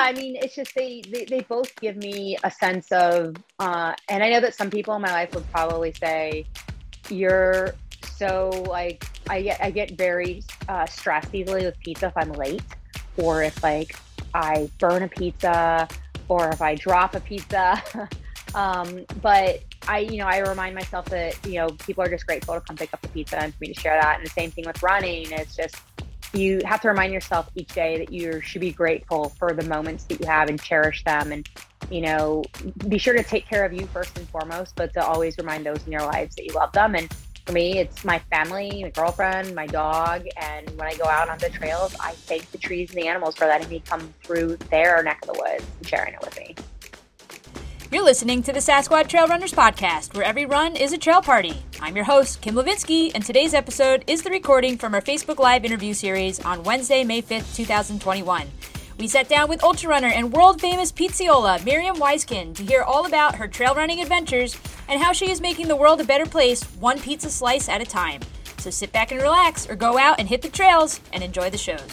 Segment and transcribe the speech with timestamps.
[0.00, 3.94] yeah, I mean, it's just they, they they both give me a sense of, uh,
[4.08, 6.46] and I know that some people in my life would probably say,
[7.08, 7.74] "You're
[8.16, 12.62] so like I get I get very uh, stressed easily with pizza if I'm late,
[13.16, 13.94] or if like
[14.34, 15.88] I burn a pizza,
[16.28, 17.82] or if I drop a pizza."
[18.54, 22.54] um, but I, you know, I remind myself that you know people are just grateful
[22.54, 24.18] to come pick up the pizza and for me to share that.
[24.18, 25.30] And the same thing with running.
[25.32, 25.76] It's just
[26.32, 30.04] you have to remind yourself each day that you should be grateful for the moments
[30.04, 31.48] that you have and cherish them and
[31.90, 32.44] you know
[32.88, 35.84] be sure to take care of you first and foremost but to always remind those
[35.86, 36.94] in your lives that you love them.
[36.94, 37.12] And
[37.46, 41.38] for me it's my family my girlfriend my dog and when i go out on
[41.38, 45.02] the trails i thank the trees and the animals for letting me come through their
[45.02, 46.54] neck of the woods and sharing it with me
[47.92, 51.60] you're listening to the Sasquatch Trail Runners podcast, where every run is a trail party.
[51.80, 55.64] I'm your host, Kim Levinsky, and today's episode is the recording from our Facebook Live
[55.64, 58.46] interview series on Wednesday, May 5th, 2021.
[58.98, 63.06] We sat down with ultra runner and world famous pizzaiola Miriam Weiskin to hear all
[63.06, 64.56] about her trail running adventures
[64.88, 67.86] and how she is making the world a better place, one pizza slice at a
[67.86, 68.20] time.
[68.58, 71.58] So sit back and relax, or go out and hit the trails and enjoy the
[71.58, 71.88] shows.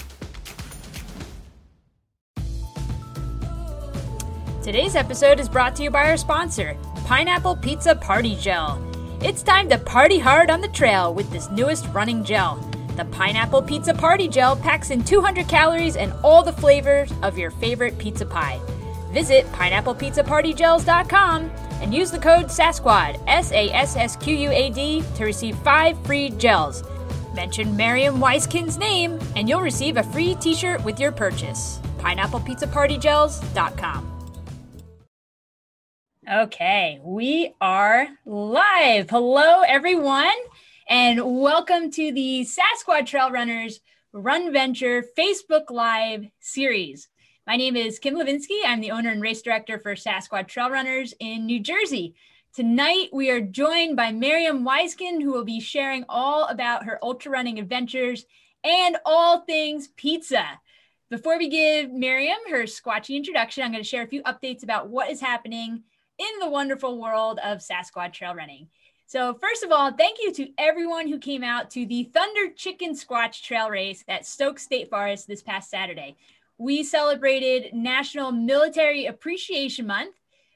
[4.68, 8.84] Today's episode is brought to you by our sponsor, Pineapple Pizza Party Gel.
[9.24, 12.58] It's time to party hard on the trail with this newest running gel.
[12.98, 17.50] The Pineapple Pizza Party Gel packs in 200 calories and all the flavors of your
[17.50, 18.60] favorite pizza pie.
[19.14, 21.52] Visit pineapplepizzapartygels.com
[21.82, 25.58] and use the code SASQUAD, S A S S Q U A D, to receive
[25.60, 26.84] five free gels.
[27.34, 31.80] Mention Miriam Weiskin's name and you'll receive a free t shirt with your purchase.
[32.00, 34.17] Pineapplepizzapartygels.com.
[36.30, 39.10] Okay, we are live.
[39.10, 40.36] Hello, everyone,
[40.90, 43.80] and welcome to the Sasquatch Trail Runners
[44.12, 47.08] Run Venture Facebook Live series.
[47.46, 48.60] My name is Kim Levinsky.
[48.66, 52.14] I'm the owner and race director for Sasquatch Trail Runners in New Jersey.
[52.54, 57.32] Tonight, we are joined by Miriam Weiskin, who will be sharing all about her ultra
[57.32, 58.26] running adventures
[58.66, 60.60] and all things pizza.
[61.10, 64.90] Before we give Miriam her squatchy introduction, I'm going to share a few updates about
[64.90, 65.84] what is happening
[66.18, 68.68] in the wonderful world of Sasquatch trail running.
[69.06, 72.94] So, first of all, thank you to everyone who came out to the Thunder Chicken
[72.94, 76.18] Squatch Trail Race at Stokes State Forest this past Saturday.
[76.58, 80.16] We celebrated National Military Appreciation Month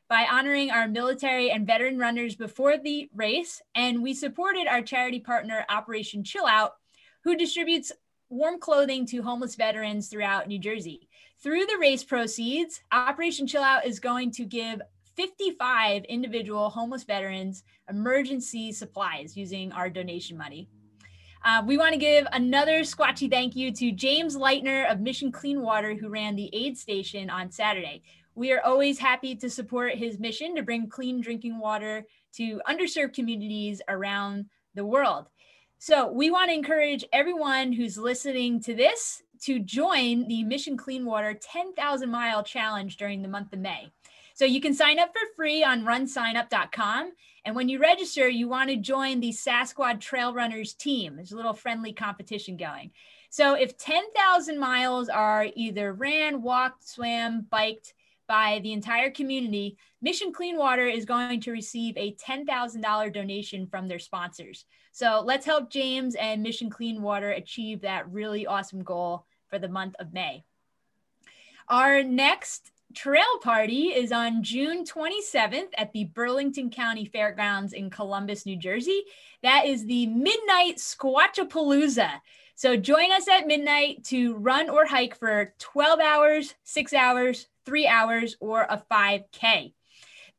[0.10, 5.22] by honoring our military and veteran runners before the race, and we supported our charity
[5.22, 6.74] partner, Operation Chill Out,
[7.24, 7.94] who distributes
[8.28, 11.08] warm clothing to homeless veterans throughout New Jersey.
[11.42, 14.82] Through the race proceeds, Operation Chill Out is going to give
[15.16, 20.70] 55 individual homeless veterans emergency supplies using our donation money.
[21.44, 25.60] Uh, we want to give another squatchy thank you to James Leitner of Mission Clean
[25.60, 28.04] Water, who ran the aid station on Saturday.
[28.36, 32.06] We are always happy to support his mission to bring clean drinking water
[32.36, 34.46] to underserved communities around
[34.76, 35.28] the world.
[35.80, 41.04] So, we want to encourage everyone who's listening to this to join the Mission Clean
[41.04, 43.92] Water 10,000 mile challenge during the month of May.
[44.34, 47.12] So you can sign up for free on runsignup.com.
[47.46, 51.16] And when you register, you want to join the Sasquatch Trail Runners team.
[51.16, 52.92] There's a little friendly competition going.
[53.30, 57.94] So if 10,000 miles are either ran, walked, swam, biked
[58.28, 63.88] by the entire community, Mission Clean Water is going to receive a $10,000 donation from
[63.88, 64.66] their sponsors.
[64.92, 69.70] So let's help James and Mission Clean Water achieve that really awesome goal for the
[69.70, 70.44] month of May.
[71.70, 78.46] Our next trail party is on June 27th at the Burlington County Fairgrounds in Columbus,
[78.46, 79.04] New Jersey.
[79.44, 82.10] That is the Midnight Squatchapalooza.
[82.56, 87.88] So join us at midnight to run or hike for 12 hours, six hours, three
[87.88, 89.74] hours, or a 5K.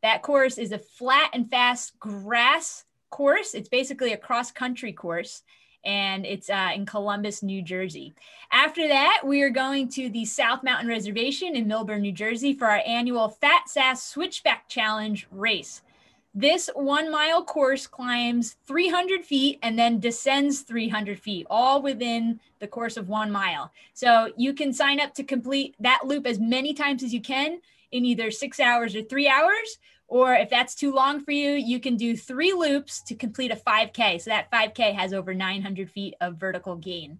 [0.03, 3.55] That course is a flat and fast grass course.
[3.55, 5.43] It's basically a cross country course
[5.85, 8.15] and it's uh, in Columbus, New Jersey.
[8.51, 12.67] After that, we are going to the South Mountain Reservation in Millburn, New Jersey for
[12.67, 15.83] our annual Fat Sass Switchback Challenge race.
[16.35, 22.67] This one mile course climbs 300 feet and then descends 300 feet, all within the
[22.67, 23.71] course of one mile.
[23.93, 27.61] So you can sign up to complete that loop as many times as you can
[27.91, 29.79] in either six hours or three hours,
[30.13, 33.57] or if that's too long for you, you can do three loops to complete a
[33.57, 34.21] 5K.
[34.21, 37.19] So that 5K has over 900 feet of vertical gain.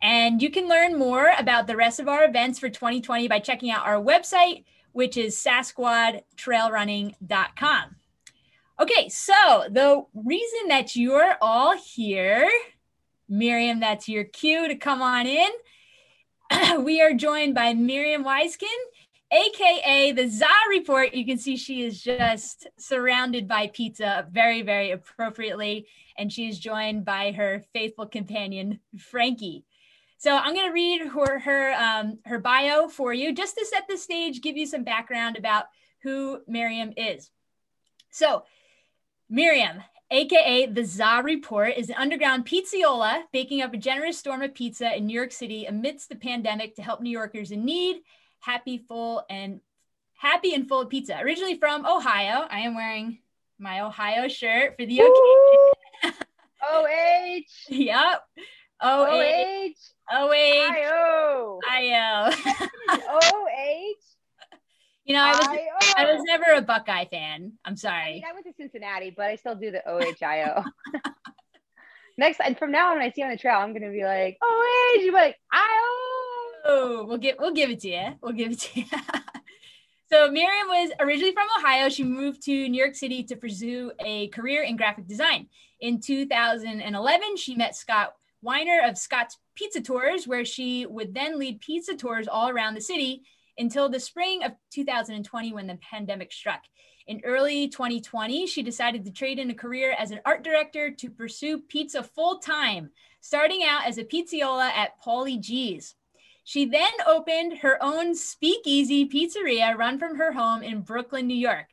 [0.00, 3.70] And you can learn more about the rest of our events for 2020 by checking
[3.70, 7.96] out our website, which is sasquadtrailrunning.com.
[8.80, 12.50] Okay, so the reason that you're all here,
[13.28, 15.50] Miriam, that's your cue to come on in.
[16.82, 18.64] we are joined by Miriam Weiskin
[19.32, 21.14] aka the Za Report.
[21.14, 25.86] You can see she is just surrounded by pizza very, very appropriately.
[26.16, 29.64] And she is joined by her faithful companion, Frankie.
[30.18, 33.84] So I'm going to read her her, um, her bio for you just to set
[33.88, 35.66] the stage, give you some background about
[36.02, 37.30] who Miriam is.
[38.10, 38.44] So
[39.28, 44.54] Miriam, aka the Za Report, is an underground pizzaiola baking up a generous storm of
[44.54, 47.96] pizza in New York City amidst the pandemic to help New Yorkers in need
[48.44, 49.60] happy, full, and
[50.14, 51.18] happy and full of pizza.
[51.18, 53.18] Originally from Ohio, I am wearing
[53.58, 56.18] my Ohio shirt for the occasion.
[56.62, 57.40] OH.
[57.68, 58.22] yep.
[58.80, 59.74] OH.
[60.10, 60.32] OH.
[60.32, 61.60] IO.
[61.70, 62.30] IO.
[62.90, 63.94] OH.
[65.04, 67.52] You know, I was I was never a Buckeye fan.
[67.64, 68.02] I'm sorry.
[68.02, 70.64] I, mean, I went to Cincinnati, but I still do the OHIO.
[72.18, 74.04] Next, and from now on, when I see you on the trail, I'm gonna be
[74.04, 76.13] like, "Oh, you be like, "IO."
[76.64, 78.14] Oh, we'll get we'll give it to you.
[78.22, 78.86] We'll give it to you.
[80.10, 81.90] so Miriam was originally from Ohio.
[81.90, 85.48] She moved to New York City to pursue a career in graphic design.
[85.80, 91.60] In 2011, she met Scott Wiener of Scott's Pizza Tours, where she would then lead
[91.60, 93.22] pizza tours all around the city
[93.58, 96.62] until the spring of 2020 when the pandemic struck.
[97.06, 101.10] In early 2020, she decided to trade in a career as an art director to
[101.10, 102.90] pursue pizza full time,
[103.20, 105.94] starting out as a pizzaiola at Paulie Gee's.
[106.44, 111.66] She then opened her own speakeasy pizzeria run from her home in Brooklyn, New York.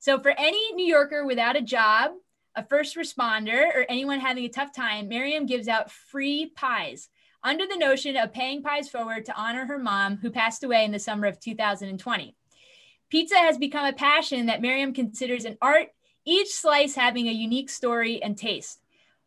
[0.00, 2.10] So, for any New Yorker without a job,
[2.56, 7.08] a first responder, or anyone having a tough time, Miriam gives out free pies
[7.44, 10.90] under the notion of paying pies forward to honor her mom, who passed away in
[10.90, 12.34] the summer of 2020.
[13.08, 15.88] Pizza has become a passion that Miriam considers an art,
[16.24, 18.80] each slice having a unique story and taste.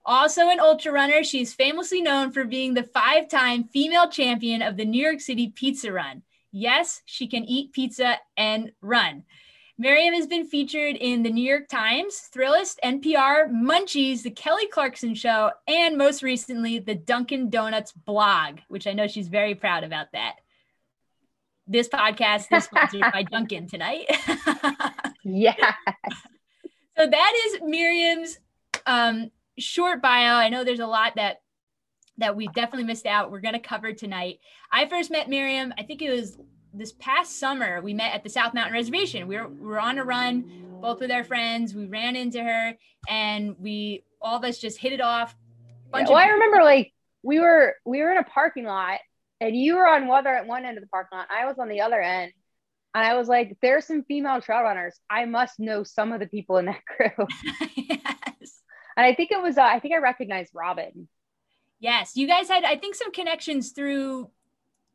[0.05, 4.77] Also an ultra runner, she's famously known for being the five time female champion of
[4.77, 6.23] the New York City Pizza Run.
[6.51, 9.23] Yes, she can eat pizza and run.
[9.77, 15.15] Miriam has been featured in the New York Times, Thrillist, NPR, Munchies, The Kelly Clarkson
[15.15, 20.11] Show, and most recently, the Dunkin' Donuts blog, which I know she's very proud about
[20.11, 20.35] that.
[21.65, 24.05] This podcast is sponsored by Dunkin' tonight.
[25.23, 25.57] yes.
[26.97, 28.37] So that is Miriam's
[28.85, 30.35] um, short bio.
[30.35, 31.37] I know there's a lot that
[32.17, 33.31] that we definitely missed out.
[33.31, 34.39] We're going to cover tonight.
[34.71, 35.73] I first met Miriam.
[35.77, 36.37] I think it was
[36.73, 37.81] this past summer.
[37.81, 39.27] We met at the South Mountain Reservation.
[39.27, 41.73] We were we were on a run, both with our friends.
[41.73, 42.73] We ran into her,
[43.07, 45.35] and we all of us just hit it off.
[45.93, 48.99] Yeah, well, I remember like we were we were in a parking lot,
[49.41, 51.27] and you were on weather at one end of the parking lot.
[51.31, 52.31] I was on the other end,
[52.93, 54.99] and I was like, "There's some female trail runners.
[55.09, 57.27] I must know some of the people in that crew."
[58.99, 61.07] And I think it was, uh, I think I recognized Robin.
[61.79, 64.29] Yes, you guys had, I think, some connections through.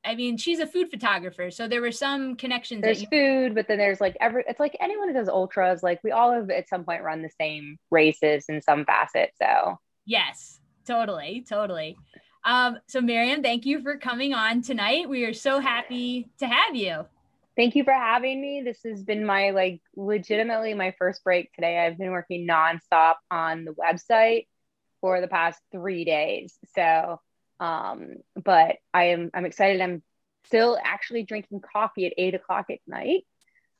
[0.04, 2.82] I mean, she's a food photographer, so there were some connections.
[2.82, 4.44] There's you- food, but then there's like every.
[4.46, 5.82] It's like anyone who does ultras.
[5.82, 9.30] Like we all have at some point run the same races in some facet.
[9.40, 11.96] So yes, totally, totally.
[12.44, 15.08] Um, so Miriam, thank you for coming on tonight.
[15.08, 17.06] We are so happy to have you.
[17.56, 18.62] Thank you for having me.
[18.64, 21.78] This has been my like legitimately my first break today.
[21.78, 24.46] I've been working nonstop on the website
[25.00, 26.58] for the past three days.
[26.74, 27.20] So,
[27.60, 29.80] um, but I am I'm excited.
[29.80, 30.02] I'm
[30.46, 33.24] still actually drinking coffee at eight o'clock at night.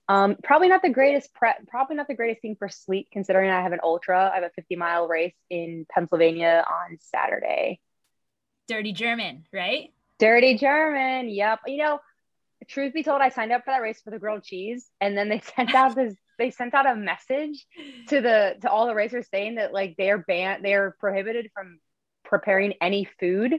[0.09, 3.62] Um, probably not the greatest prep, probably not the greatest thing for sleep considering I
[3.62, 4.31] have an ultra.
[4.31, 7.81] I have a 50 mile race in Pennsylvania on Saturday.
[8.69, 9.93] Dirty German, right?
[10.19, 11.28] Dirty German.
[11.31, 11.61] Yep.
[11.66, 12.00] You know,
[12.68, 15.28] truth be told, I signed up for that race for the grilled cheese, and then
[15.28, 16.14] they sent out this.
[16.38, 17.64] They sent out a message
[18.09, 21.78] to the to all the racers saying that like they're banned, they're prohibited from
[22.25, 23.52] preparing any food.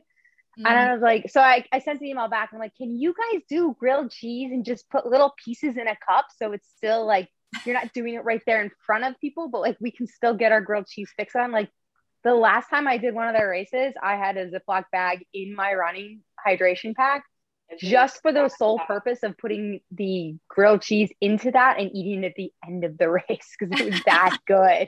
[0.59, 0.65] Mm.
[0.65, 2.49] And I was like, so I, I sent an email back.
[2.51, 5.95] I'm like, can you guys do grilled cheese and just put little pieces in a
[6.07, 7.29] cup so it's still like
[7.65, 10.33] you're not doing it right there in front of people, but like we can still
[10.33, 11.51] get our grilled cheese fix on.
[11.51, 11.69] Like
[12.25, 15.55] the last time I did one of their races, I had a Ziploc bag in
[15.55, 17.23] my running hydration pack
[17.79, 22.27] just for the sole purpose of putting the grilled cheese into that and eating it
[22.27, 24.87] at the end of the race because it was that good.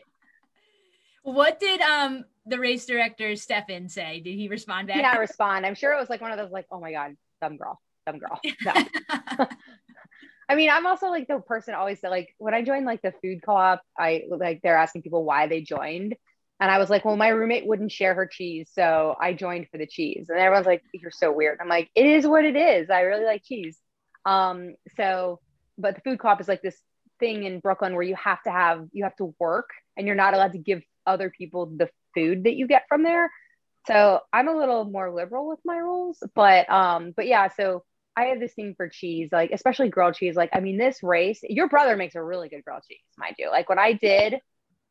[1.23, 4.21] What did um the race director Stefan say?
[4.21, 4.97] Did he respond back?
[4.97, 5.65] He not respond.
[5.65, 8.19] I'm sure it was like one of those like, oh my god, dumb girl, dumb
[8.19, 8.39] girl.
[8.65, 9.47] No.
[10.49, 13.13] I mean, I'm also like the person always said like when I joined like the
[13.21, 16.15] food co-op, I like they're asking people why they joined.
[16.59, 18.69] And I was like, well, my roommate wouldn't share her cheese.
[18.73, 20.27] So I joined for the cheese.
[20.29, 21.59] And everyone's like, you're so weird.
[21.61, 22.89] I'm like, it is what it is.
[22.89, 23.77] I really like cheese.
[24.25, 25.39] Um, so,
[25.77, 26.79] but the food co-op is like this
[27.19, 30.33] thing in Brooklyn where you have to have, you have to work and you're not
[30.33, 33.29] allowed to give other people the food that you get from there.
[33.85, 37.83] So I'm a little more liberal with my rules, but, um, but yeah, so
[38.17, 40.35] I have this thing for cheese, like especially grilled cheese.
[40.35, 43.49] Like, I mean, this race, your brother makes a really good grilled cheese, mind you.
[43.49, 44.39] Like when I did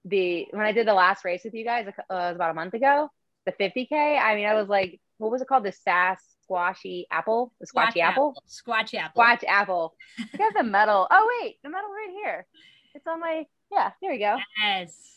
[0.06, 2.54] the when I did the last race with you guys, uh, it was about a
[2.54, 3.10] month ago,
[3.44, 3.92] the 50k.
[3.92, 5.64] I mean, I was like, what was it called?
[5.64, 8.42] The sass squashy apple, the squatchy Squatch apple, apple.
[8.48, 9.22] Squatch apple.
[9.22, 9.94] squatch apple.
[10.32, 11.06] I got the medal.
[11.10, 12.46] Oh wait, the medal right here.
[12.94, 13.90] It's on my yeah.
[14.00, 14.36] There we go.
[14.62, 15.12] Yes.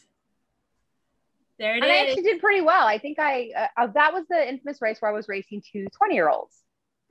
[1.60, 2.88] There it and I actually did pretty well.
[2.88, 5.88] I think I uh, uh, that was the infamous race where I was racing two
[5.98, 6.56] 20 year olds.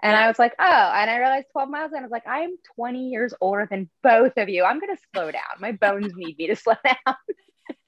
[0.01, 0.17] And.
[0.17, 2.57] I was like, oh, and I realized 12 miles and I was like, I am
[2.77, 4.63] 20 years older than both of you.
[4.63, 5.43] I'm going to slow down.
[5.59, 7.17] My bones need me to slow down.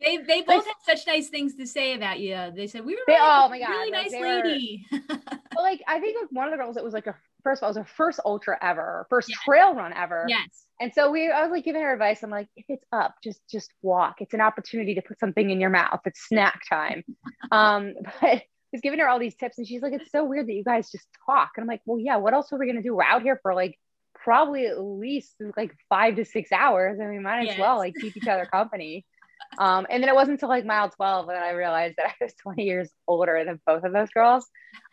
[0.01, 2.37] They they both had such nice things to say about you.
[2.55, 4.87] They said we were They- really, oh my God, really like, nice they were- lady.
[5.53, 7.65] But like, I think like one of the girls, it was like a first of
[7.65, 9.37] all, it was her first ultra ever, first Yeah.
[9.45, 10.25] trail run ever.
[10.29, 10.65] yes.
[10.81, 12.23] And so we, I was like giving her advice.
[12.23, 14.21] I'm like, if it's up, just just walk.
[14.21, 16.01] It's an opportunity to put something in your mouth.
[16.07, 17.03] It's snack time.
[17.51, 20.47] um, but I was giving her all these tips, and she's like, it's so weird
[20.47, 21.51] that you guys just talk.
[21.57, 22.17] And I'm like, well, yeah.
[22.17, 22.95] What else are we gonna do?
[22.95, 23.77] We're out here for like
[24.15, 27.59] probably at least like five to six hours, and we might as Yes.
[27.59, 29.05] well like keep each other company.
[29.59, 32.35] Um, and then it wasn't until like mile 12 that I realized that I was
[32.43, 34.47] 20 years older than both of those girls.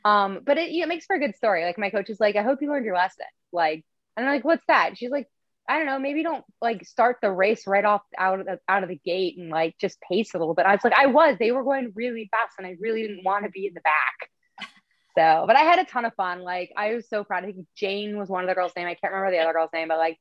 [0.06, 1.64] Um, but it, it makes for a good story.
[1.64, 3.26] Like my coach is like, I hope you learned your lesson.
[3.52, 3.86] Like,
[4.16, 4.98] and I'm like, what's that?
[4.98, 5.28] She's like,
[5.70, 8.84] I don't know, maybe don't like start the race right off out of the, out
[8.84, 10.66] of the gate and like just pace a little bit.
[10.66, 13.44] I was like, I was, they were going really fast and I really didn't want
[13.44, 14.70] to be in the back.
[15.18, 16.42] So, but I had a ton of fun.
[16.42, 17.44] Like I was so proud.
[17.44, 18.88] I think Jane was one of the girls' name.
[18.88, 20.18] I can't remember the other girl's name, but like,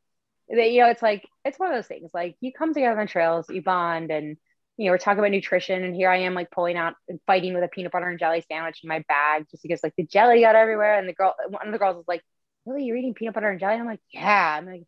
[0.48, 2.10] they, you know, it's like, it's one of those things.
[2.14, 4.36] Like you come together on trails, you bond and,
[4.76, 7.54] you know, we're talking about nutrition and here I am like pulling out and fighting
[7.54, 10.40] with a peanut butter and jelly sandwich in my bag just because like the jelly
[10.40, 10.98] got everywhere.
[10.98, 12.22] And the girl, one of the girls was like,
[12.66, 13.74] really, you're eating peanut butter and jelly?
[13.74, 14.56] And I'm like, yeah.
[14.58, 14.82] I'm like,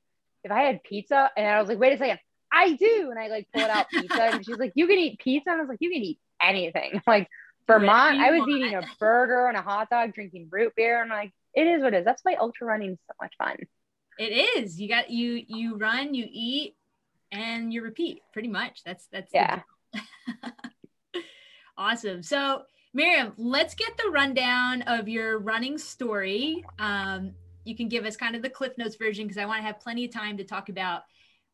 [0.45, 2.19] if I had pizza and I was like, wait a second,
[2.53, 3.09] I do.
[3.11, 5.51] And I like pulled out pizza and she's like, you can eat pizza.
[5.51, 6.91] And I was like, you can eat anything.
[6.95, 7.29] I'm like
[7.67, 8.51] Vermont, I was Vermont.
[8.51, 11.03] eating a burger and a hot dog, drinking root beer.
[11.03, 12.05] And I'm like, it is what it is.
[12.05, 13.57] That's why ultra running is so much fun.
[14.19, 14.81] It is.
[14.81, 16.77] You got you you run, you eat,
[17.33, 18.23] and you repeat.
[18.33, 18.83] Pretty much.
[18.85, 19.63] That's that's Yeah.
[21.77, 22.23] awesome.
[22.23, 22.63] So
[22.95, 26.65] Miriam, let's get the rundown of your running story.
[26.79, 27.33] Um,
[27.65, 29.79] you can give us kind of the Cliff Notes version because I want to have
[29.79, 31.03] plenty of time to talk about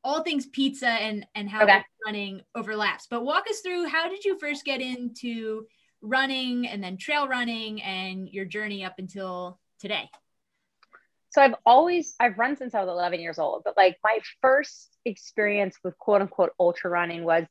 [0.04, 1.82] all things pizza and and how Okay.
[2.06, 3.06] running overlaps.
[3.08, 5.66] But walk us through how did you first get into
[6.00, 10.08] running and then trail running and your journey up until today?
[11.34, 14.96] So I've always I've run since I was 11 years old, but like my first
[15.04, 17.44] experience with quote unquote ultra running was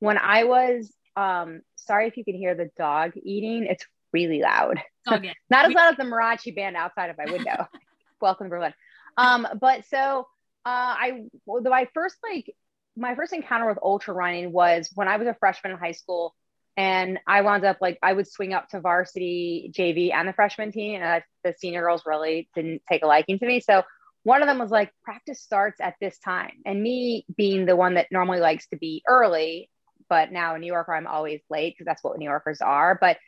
[0.00, 4.82] when I was um sorry if you can hear the dog eating, it's really loud.
[5.06, 5.20] All.
[5.50, 7.68] Not as loud as the mariachi band outside of my window.
[8.20, 8.74] Welcome to Berlin.
[9.16, 10.26] Um, but so
[10.66, 12.52] uh, I well, my first like
[12.96, 16.34] my first encounter with ultra running was when I was a freshman in high school,
[16.78, 20.70] and I wound up like I would swing up to varsity JV and the freshman
[20.70, 23.60] team, and I, the senior girls really didn't take a liking to me.
[23.60, 23.82] So
[24.22, 27.94] one of them was like practice starts at this time, and me being the one
[27.94, 29.68] that normally likes to be early,
[30.08, 33.18] but now in New Yorker I'm always late because that's what New Yorkers are, but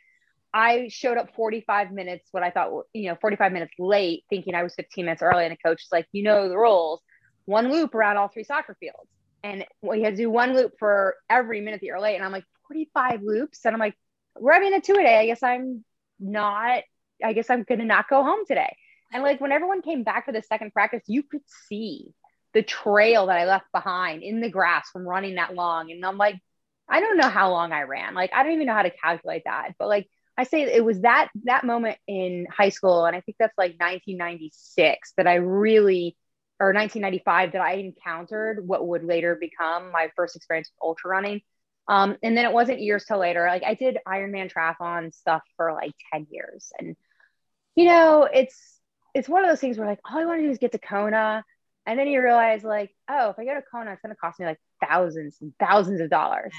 [0.53, 4.63] I showed up 45 minutes, what I thought, you know, 45 minutes late, thinking I
[4.63, 5.45] was 15 minutes early.
[5.45, 6.99] And the coach is like, you know, the rules
[7.45, 9.09] one loop around all three soccer fields.
[9.43, 12.15] And we had to do one loop for every minute that you're late.
[12.15, 13.65] And I'm like, 45 loops.
[13.65, 13.95] And I'm like,
[14.39, 15.19] we're having a two a day.
[15.19, 15.83] I guess I'm
[16.19, 16.83] not,
[17.23, 18.75] I guess I'm going to not go home today.
[19.13, 22.13] And like when everyone came back for the second practice, you could see
[22.53, 25.91] the trail that I left behind in the grass from running that long.
[25.91, 26.39] And I'm like,
[26.87, 28.13] I don't know how long I ran.
[28.13, 29.73] Like, I don't even know how to calculate that.
[29.77, 33.37] But like, I say it was that that moment in high school, and I think
[33.37, 36.17] that's like 1996 that I really,
[36.59, 41.41] or 1995 that I encountered what would later become my first experience with ultra running.
[41.87, 43.45] Um, and then it wasn't years till later.
[43.47, 46.95] Like I did Ironman triathlon stuff for like 10 years, and
[47.75, 48.79] you know, it's
[49.13, 50.79] it's one of those things where like all I want to do is get to
[50.79, 51.43] Kona,
[51.85, 54.39] and then you realize like, oh, if I go to Kona, it's going to cost
[54.39, 56.53] me like thousands and thousands of dollars.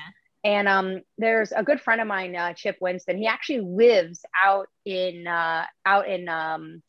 [0.44, 3.16] And um, there's a good friend of mine, uh, Chip Winston.
[3.16, 6.82] He actually lives out in uh, out in um,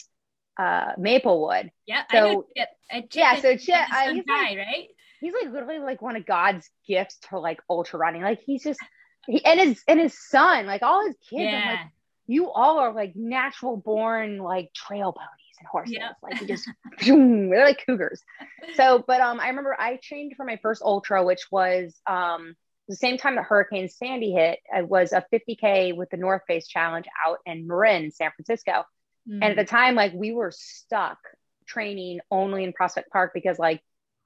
[0.57, 1.71] uh, Maplewood.
[1.85, 2.03] Yeah.
[2.11, 2.69] So- I know Chip.
[2.91, 4.87] Uh, Chip Yeah, so Chip, the uh, he's guy, like- right?
[5.23, 8.21] He's like literally like one of God's gifts to like ultra running.
[8.21, 8.79] Like he's just
[9.25, 11.53] he, and his and his son, like all his kids.
[11.53, 11.85] I'm like, Yeah.
[12.27, 15.93] you all are like natural born like trail ponies and horses.
[15.93, 16.17] Yep.
[16.21, 16.69] Like you just
[17.05, 18.21] they're like cougars.
[18.75, 22.55] So, but um, I remember I trained for my first ultra, which was um
[22.89, 24.59] the same time that Hurricane Sandy hit.
[24.75, 28.83] It was a 50k with the North Face Challenge out in Marin, San Francisco.
[29.25, 29.35] Mm.
[29.35, 31.17] And at the time, like we were stuck
[31.65, 33.81] training only in Prospect Park because like,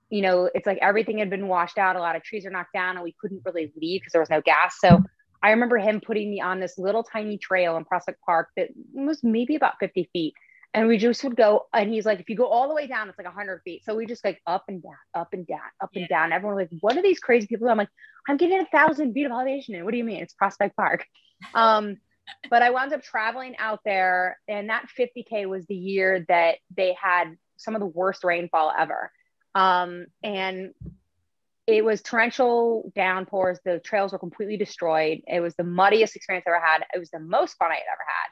[0.09, 1.95] you know, it's like everything had been washed out.
[1.95, 4.29] A lot of trees are knocked down and we couldn't really leave because there was
[4.29, 4.77] no gas.
[4.79, 5.03] So
[5.43, 9.23] I remember him putting me on this little tiny trail in Prospect Park that was
[9.23, 10.33] maybe about 50 feet.
[10.73, 13.07] and we just would go and he's like if you go all the way down
[13.07, 15.89] it's like 100 feet so we just like up and down up and down up
[15.93, 16.01] yeah.
[16.01, 17.89] and down everyone was like what are these crazy people i'm like
[18.27, 21.05] i'm getting a thousand feet of elevation and what do you mean it's prospect park
[21.53, 21.97] um
[22.49, 26.95] but i wound up traveling out there and that 50k was the year that they
[27.01, 29.09] had some of the worst rainfall ever
[29.57, 30.73] um and
[31.65, 36.51] it was torrential downpours the trails were completely destroyed it was the muddiest experience i
[36.51, 38.29] ever had it was the most fun i had ever had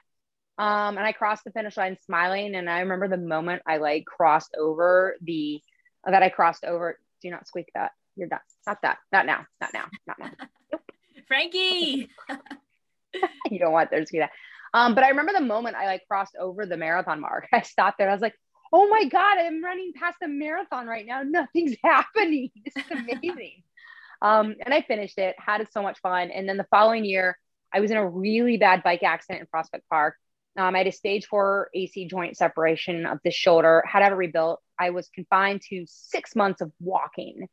[0.57, 2.55] um, and I crossed the finish line smiling.
[2.55, 5.61] And I remember the moment I like crossed over the
[6.05, 6.99] that I crossed over.
[7.21, 7.91] Do not squeak that.
[8.15, 8.39] You're done.
[8.65, 8.97] Not that.
[9.11, 9.45] Not now.
[9.59, 9.85] Not now.
[10.07, 10.31] Not now.
[10.71, 10.81] Nope.
[11.27, 12.09] Frankie.
[13.51, 14.31] you don't want there to be that.
[14.73, 17.47] Um, but I remember the moment I like crossed over the marathon mark.
[17.53, 18.09] I stopped there.
[18.09, 18.35] I was like,
[18.75, 21.23] oh my God, I'm running past a marathon right now.
[21.23, 22.51] Nothing's happening.
[22.65, 23.63] This is amazing.
[24.21, 26.29] um, and I finished it, had it so much fun.
[26.29, 27.37] And then the following year,
[27.73, 30.17] I was in a really bad bike accident in Prospect Park.
[30.57, 34.13] Um, I had a stage four AC joint separation of the shoulder, had to have
[34.13, 34.61] it rebuilt.
[34.77, 37.47] I was confined to six months of walking.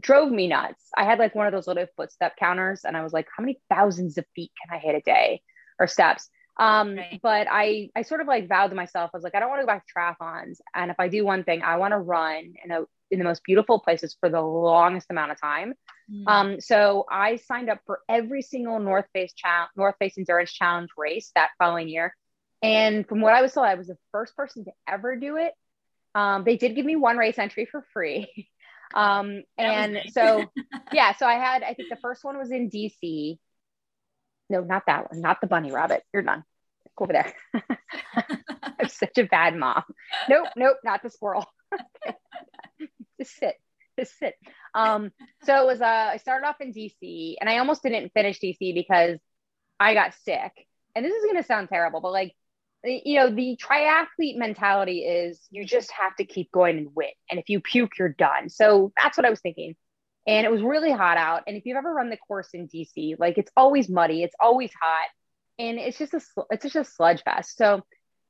[0.00, 0.84] Drove me nuts.
[0.96, 3.60] I had like one of those little footstep counters, and I was like, how many
[3.68, 5.42] thousands of feet can I hit a day
[5.80, 6.30] or steps?
[6.60, 7.18] Um, right.
[7.22, 9.62] But I, I sort of like vowed to myself, I was like, I don't want
[9.62, 10.58] to go back to triathlons.
[10.74, 13.42] And if I do one thing, I want to run in a in the most
[13.42, 15.74] beautiful places for the longest amount of time.
[16.12, 16.24] Mm.
[16.28, 20.90] Um, so I signed up for every single North Face challenge, North Face Endurance Challenge
[20.96, 22.14] race that following year.
[22.62, 25.54] And from what I was told, I was the first person to ever do it.
[26.14, 28.48] Um, they did give me one race entry for free.
[28.92, 30.12] Um, and nice.
[30.12, 30.46] so,
[30.92, 33.38] yeah, so I had, I think the first one was in DC.
[34.48, 36.02] No, not that one, not the bunny rabbit.
[36.12, 36.42] You're done.
[36.98, 37.34] Over there.
[38.78, 39.84] I'm such a bad mom.
[40.28, 41.46] Nope, nope, not the squirrel.
[43.18, 43.54] just sit,
[43.98, 44.34] just sit.
[44.74, 45.10] Um,
[45.44, 48.74] so it was, uh, I started off in DC and I almost didn't finish DC
[48.74, 49.18] because
[49.78, 50.52] I got sick.
[50.94, 52.34] And this is going to sound terrible, but like
[52.82, 57.10] you know, the triathlete mentality is you just have to keep going and win.
[57.30, 58.48] And if you puke, you're done.
[58.48, 59.76] So that's what I was thinking.
[60.26, 61.42] And it was really hot out.
[61.46, 64.70] And if you've ever run the course in DC, like it's always muddy, it's always
[64.80, 65.08] hot,
[65.60, 66.20] and it's just a
[66.50, 67.56] it's just a sludge fest.
[67.56, 67.82] So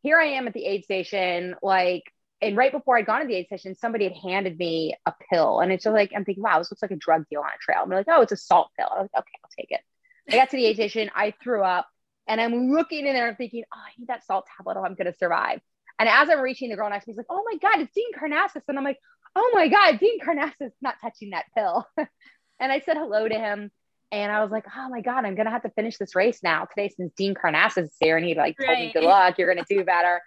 [0.03, 2.03] here I am at the aid station, like,
[2.43, 5.61] and right before I'd gone to the aid station, somebody had handed me a pill,
[5.61, 7.59] and it's just like I'm thinking, wow, this looks like a drug deal on a
[7.61, 7.87] trail.
[7.87, 8.89] They're like, oh, it's a salt pill.
[8.91, 9.81] I was like, okay, I'll take it.
[10.29, 11.87] I got to the aid station, I threw up.
[12.27, 14.95] And I'm looking in there and thinking, oh, I need that salt tablet or I'm
[14.95, 15.61] to survive.
[15.99, 17.93] And as I'm reaching, the girl next to me is like, oh my God, it's
[17.93, 18.63] Dean Karnazes.
[18.69, 18.99] And I'm like,
[19.35, 21.87] oh my God, Dean Karnazes not touching that pill.
[21.99, 23.73] and I said hello to him.
[24.13, 26.41] And I was like, oh my God, I'm going to have to finish this race
[26.43, 28.17] now today since Dean Karnazes is here.
[28.17, 30.21] And he like told me, good luck, you're going to do better.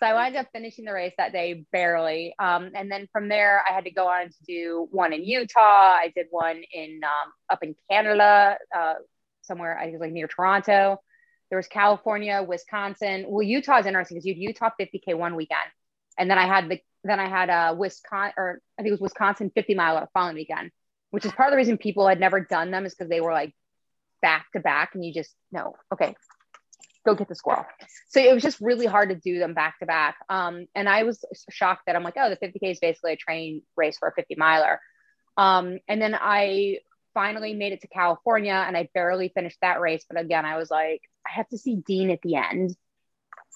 [0.00, 2.34] So I wound up finishing the race that day barely.
[2.38, 5.58] Um, and then from there, I had to go on to do one in Utah.
[5.60, 8.94] I did one in um, up in Canada, uh,
[9.42, 10.98] somewhere I was like near Toronto.
[11.50, 13.24] There was California, Wisconsin.
[13.28, 15.60] Well, Utah is interesting because you had Utah 50k one weekend,
[16.16, 19.00] and then I had the then I had a Wisconsin or I think it was
[19.00, 20.70] Wisconsin 50 mile the following weekend,
[21.10, 23.32] which is part of the reason people had never done them is because they were
[23.32, 23.54] like
[24.22, 26.14] back to back, and you just no okay,
[27.08, 27.66] go get the squirrel.
[28.08, 30.16] So it was just really hard to do them back to back.
[30.28, 33.62] Um, and I was shocked that I'm like, oh, the 50k is basically a train
[33.76, 34.80] race for a 50 miler.
[35.36, 36.78] Um, and then I
[37.14, 40.04] finally made it to California and I barely finished that race.
[40.08, 42.76] But again, I was like, I have to see Dean at the end.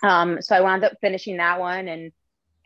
[0.03, 2.13] Um, so I wound up finishing that one and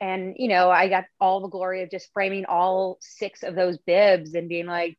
[0.01, 3.79] and you know, I got all the glory of just framing all six of those
[3.79, 4.99] bibs and being like,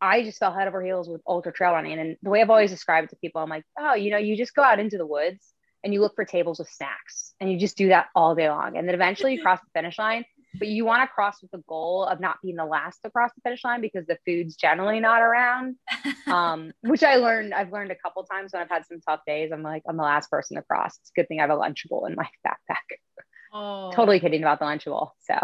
[0.00, 1.98] I just fell head over heels with ultra trail running.
[1.98, 4.36] And the way I've always described it to people, I'm like, oh, you know, you
[4.36, 7.58] just go out into the woods and you look for tables with snacks and you
[7.58, 8.76] just do that all day long.
[8.76, 10.24] And then eventually you cross the finish line
[10.58, 13.30] but you want to cross with the goal of not being the last to cross
[13.34, 15.76] the finish line because the food's generally not around.
[16.26, 19.52] Um, which I learned, I've learned a couple times when I've had some tough days.
[19.52, 20.98] I'm like, I'm the last person to cross.
[21.00, 22.96] It's a good thing I have a Lunchable in my backpack.
[23.56, 23.90] Oh.
[23.92, 25.12] totally kidding about the Lunchable.
[25.20, 25.34] So,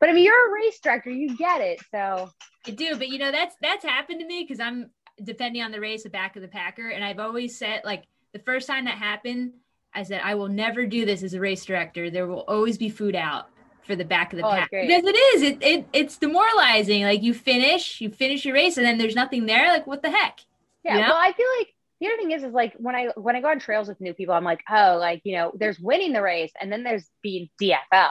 [0.00, 1.80] but I mean, you're a race director, you get it.
[1.90, 2.30] So
[2.66, 4.90] I do, but you know, that's, that's happened to me because I'm
[5.22, 6.88] depending on the race, the back of the packer.
[6.88, 9.52] And I've always said, like, the first time that happened,
[9.92, 12.10] I said, I will never do this as a race director.
[12.10, 13.48] There will always be food out
[13.82, 17.22] for the back of the oh, pack because it is it, it it's demoralizing like
[17.22, 20.40] you finish you finish your race and then there's nothing there like what the heck
[20.84, 21.08] yeah you know?
[21.08, 23.48] well i feel like the other thing is is like when i when i go
[23.48, 26.52] on trails with new people i'm like oh like you know there's winning the race
[26.60, 28.10] and then there's being dfl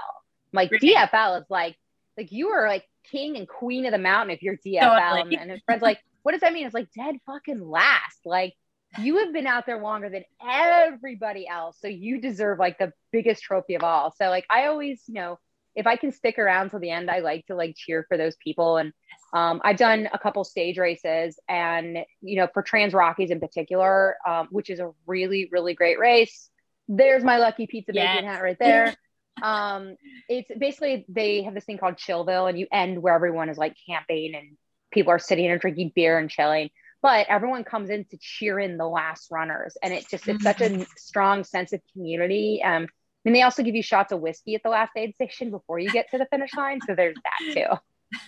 [0.53, 0.81] like right.
[0.81, 1.75] dfl is like
[2.17, 5.35] like you are like king and queen of the mountain if you're dfl totally.
[5.35, 6.65] and, and his friends like what does that mean?
[6.65, 8.19] It's like dead fucking last.
[8.25, 8.53] Like
[8.99, 11.77] you have been out there longer than everybody else.
[11.79, 14.13] So you deserve like the biggest trophy of all.
[14.17, 15.39] So like i always you know
[15.79, 18.35] if I can stick around till the end, I like to like cheer for those
[18.35, 18.75] people.
[18.75, 18.91] And
[19.33, 24.17] um, I've done a couple stage races, and you know, for Trans Rockies in particular,
[24.27, 26.49] um, which is a really really great race.
[26.89, 28.15] there's my lucky pizza yes.
[28.15, 28.93] baking hat right there.
[29.41, 29.95] um,
[30.27, 33.75] it's basically they have this thing called Chillville, and you end where everyone is like
[33.87, 34.57] camping and
[34.91, 36.69] people are sitting and drinking beer and chilling.
[37.01, 40.59] But everyone comes in to cheer in the last runners, and it just it's such
[40.59, 40.83] a mm-hmm.
[40.97, 42.61] strong sense of community.
[42.61, 42.87] Um,
[43.25, 45.91] and they also give you shots of whiskey at the last aid station before you
[45.91, 47.79] get to the finish line, so there's that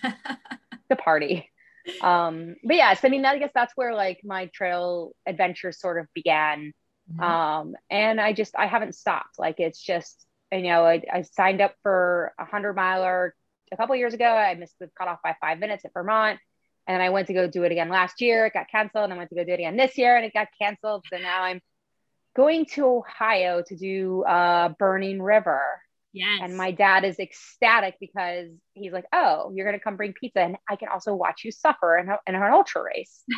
[0.03, 0.09] too.
[0.89, 1.49] the party.
[2.01, 6.07] Um, but yes, I mean, I guess that's where like my trail adventure sort of
[6.13, 6.73] began.
[7.11, 7.23] Mm-hmm.
[7.23, 9.39] Um, and I just I haven't stopped.
[9.39, 13.33] Like it's just you know I, I signed up for a hundred miler
[13.71, 14.25] a couple years ago.
[14.25, 16.39] I missed the cutoff by five minutes at Vermont.
[16.87, 18.47] And I went to go do it again last year.
[18.47, 19.05] It got canceled.
[19.05, 21.05] And I went to go do it again this year and it got canceled.
[21.11, 21.61] So now I'm
[22.35, 25.61] going to Ohio to do uh, Burning River.
[26.13, 26.41] Yes.
[26.43, 30.41] And my dad is ecstatic because he's like, oh, you're going to come bring pizza
[30.41, 33.23] and I can also watch you suffer in, a, in an ultra race.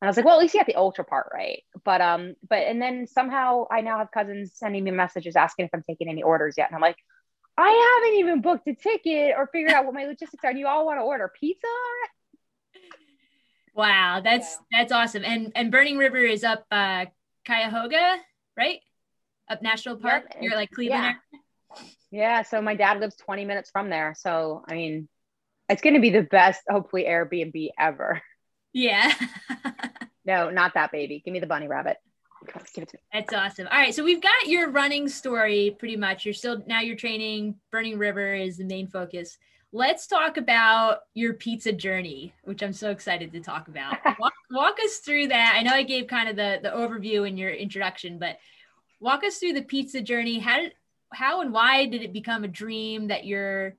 [0.00, 1.62] And I was like, well, at least you got the ultra part right.
[1.84, 5.70] But um, but and then somehow I now have cousins sending me messages asking if
[5.74, 6.68] I'm taking any orders yet.
[6.68, 6.98] And I'm like,
[7.56, 10.52] I haven't even booked a ticket or figured out what my logistics are.
[10.52, 11.66] Do you all want to order pizza?
[13.74, 14.78] Wow, that's yeah.
[14.78, 15.24] that's awesome.
[15.24, 17.06] And and Burning River is up uh
[17.44, 18.18] Cuyahoga,
[18.58, 18.80] right?
[19.48, 20.24] Up National Park.
[20.34, 20.42] Yep.
[20.42, 21.16] You're like Cleveland.
[21.32, 21.82] Yeah.
[22.10, 22.42] yeah.
[22.42, 24.14] So my dad lives 20 minutes from there.
[24.18, 25.08] So I mean,
[25.68, 28.20] it's going to be the best, hopefully, Airbnb ever.
[28.72, 29.12] Yeah.
[30.24, 31.22] no, not that baby.
[31.24, 31.96] Give me the bunny rabbit.
[33.12, 33.66] That's awesome.
[33.70, 36.24] All right, so we've got your running story pretty much.
[36.24, 37.56] You're still now you're training.
[37.70, 39.38] Burning River is the main focus.
[39.72, 43.98] Let's talk about your pizza journey, which I'm so excited to talk about.
[44.18, 45.54] Walk, walk us through that.
[45.56, 48.38] I know I gave kind of the the overview in your introduction, but
[48.98, 50.38] walk us through the pizza journey.
[50.38, 50.72] How did
[51.12, 53.74] how and why did it become a dream that you're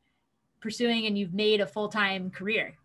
[0.61, 2.75] pursuing and you've made a full-time career?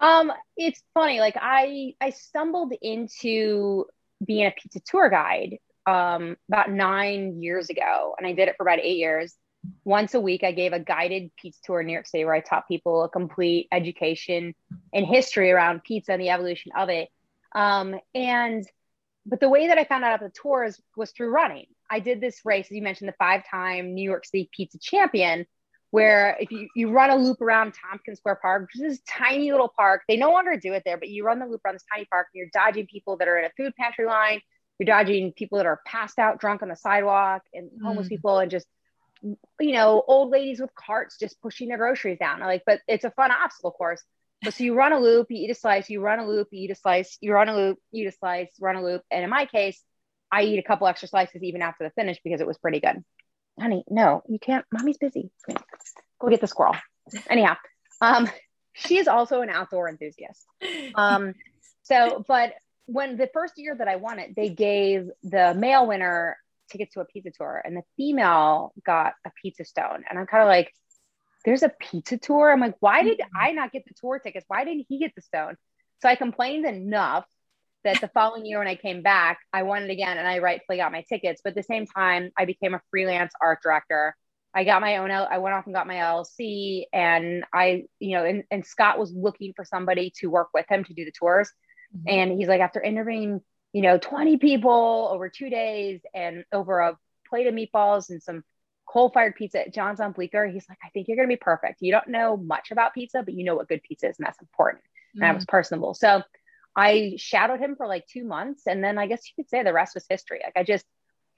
[0.00, 1.20] Um, it's funny.
[1.20, 3.86] Like I, I stumbled into
[4.24, 8.62] being a pizza tour guide um, about nine years ago, and I did it for
[8.62, 9.34] about eight years.
[9.84, 12.40] Once a week, I gave a guided pizza tour in New York City where I
[12.40, 14.54] taught people a complete education
[14.92, 17.08] and history around pizza and the evolution of it.
[17.54, 18.64] Um, and
[19.26, 21.66] but the way that I found out about the tours was through running.
[21.90, 25.46] I did this race, as you mentioned, the five-time New York City pizza champion
[25.90, 29.50] where if you, you run a loop around Tompkins Square Park, which is this tiny
[29.50, 31.84] little park, they no longer do it there, but you run the loop around this
[31.92, 34.40] tiny park and you're dodging people that are in a food pantry line,
[34.78, 38.10] you're dodging people that are passed out drunk on the sidewalk and homeless mm.
[38.10, 38.66] people and just
[39.22, 42.40] you know, old ladies with carts just pushing their groceries down.
[42.40, 44.02] Like, but it's a fun obstacle course.
[44.42, 46.64] But so you run a loop, you eat a slice, you run a loop, you
[46.64, 49.02] eat a slice, you run a loop, you eat a slice, run a loop.
[49.10, 49.82] And in my case,
[50.32, 53.04] I eat a couple extra slices even after the finish because it was pretty good
[53.60, 54.64] honey, no, you can't.
[54.72, 55.30] Mommy's busy.
[56.18, 56.76] Go get the squirrel.
[57.28, 57.56] Anyhow,
[58.00, 58.28] um,
[58.72, 60.44] she is also an outdoor enthusiast.
[60.94, 61.34] Um,
[61.82, 62.54] so, but
[62.86, 66.36] when the first year that I won it, they gave the male winner
[66.70, 70.04] tickets to a pizza tour, and the female got a pizza stone.
[70.08, 70.72] And I'm kind of like,
[71.44, 72.50] there's a pizza tour.
[72.50, 74.44] I'm like, why did I not get the tour tickets?
[74.48, 75.56] Why didn't he get the stone?
[76.02, 77.24] So I complained enough
[77.84, 80.78] that the following year when I came back, I won it again and I rightfully
[80.78, 81.40] got my tickets.
[81.42, 84.14] But at the same time, I became a freelance art director.
[84.52, 88.24] I got my own, I went off and got my LLC and I, you know,
[88.24, 91.50] and, and Scott was looking for somebody to work with him to do the tours.
[91.96, 92.08] Mm-hmm.
[92.08, 93.40] And he's like, after interviewing,
[93.72, 98.42] you know, 20 people over two days and over a plate of meatballs and some
[98.88, 101.38] coal fired pizza at John's on Bleecker, he's like, I think you're going to be
[101.40, 101.80] perfect.
[101.80, 104.40] You don't know much about pizza, but you know what good pizza is and that's
[104.40, 104.82] important.
[104.82, 105.22] Mm-hmm.
[105.22, 105.94] And I was personable.
[105.94, 106.22] So
[106.76, 108.66] I shadowed him for like two months.
[108.66, 110.40] And then I guess you could say the rest was history.
[110.42, 110.84] Like I just,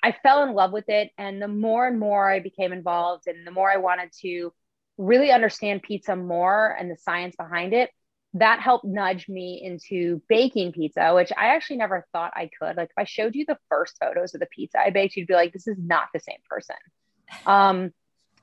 [0.03, 1.11] I fell in love with it.
[1.19, 4.53] And the more and more I became involved and the more I wanted to
[4.99, 7.91] really understand pizza more and the science behind it,
[8.35, 12.77] that helped nudge me into baking pizza, which I actually never thought I could.
[12.77, 15.35] Like if I showed you the first photos of the pizza I baked, you'd be
[15.35, 16.77] like, this is not the same person.
[17.47, 17.93] Um,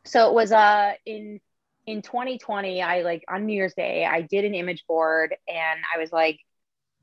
[0.05, 1.39] so it was uh in
[1.87, 5.99] in 2020, I like on New Year's Day, I did an image board and I
[5.99, 6.39] was like,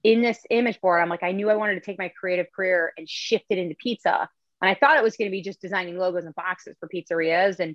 [0.05, 2.93] in this image board, I'm like, I knew I wanted to take my creative career
[2.97, 4.29] and shift it into pizza.
[4.63, 7.59] And I thought it was going to be just designing logos and boxes for pizzerias
[7.59, 7.75] and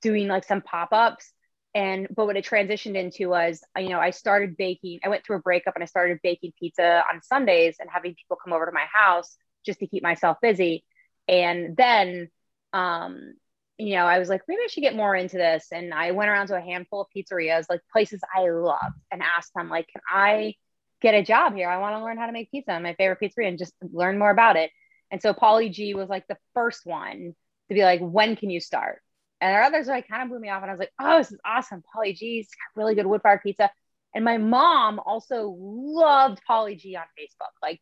[0.00, 1.32] doing like some pop ups.
[1.74, 5.00] And but what it transitioned into was, you know, I started baking.
[5.04, 8.36] I went through a breakup and I started baking pizza on Sundays and having people
[8.42, 10.84] come over to my house just to keep myself busy.
[11.28, 12.28] And then,
[12.72, 13.34] um,
[13.78, 15.68] you know, I was like, maybe I should get more into this.
[15.72, 19.52] And I went around to a handful of pizzerias, like places I loved, and asked
[19.54, 20.54] them, like, can I
[21.02, 21.68] get a job here.
[21.68, 22.78] I want to learn how to make pizza.
[22.80, 24.70] My favorite pizzeria and just learn more about it.
[25.10, 27.34] And so Paulie Gee was like the first one
[27.68, 29.02] to be like, when can you start?
[29.42, 30.62] And our others like kind of blew me off.
[30.62, 31.82] And I was like, oh, this is awesome.
[31.94, 33.70] Paulie Gee's really good wood fired pizza.
[34.14, 37.50] And my mom also loved Paulie Gee on Facebook.
[37.60, 37.80] Like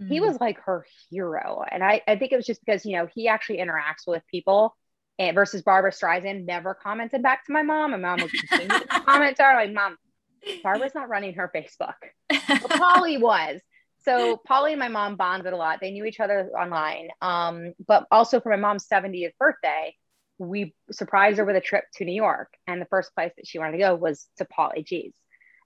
[0.00, 0.10] mm-hmm.
[0.10, 1.62] he was like her hero.
[1.70, 4.74] And I, I think it was just because, you know, he actually interacts with people
[5.18, 7.90] and versus Barbara Streisand never commented back to my mom.
[7.90, 9.98] My mom would continue to comment to her like, mom,
[10.62, 11.94] Barbara's not running her Facebook.
[12.30, 13.60] But Paulie was.
[14.04, 15.80] So Paulie and my mom bonded a lot.
[15.80, 17.08] They knew each other online.
[17.20, 19.94] Um, but also for my mom's 70th birthday,
[20.38, 22.52] we surprised her with a trip to New York.
[22.66, 25.12] And the first place that she wanted to go was to Paulie Gee's.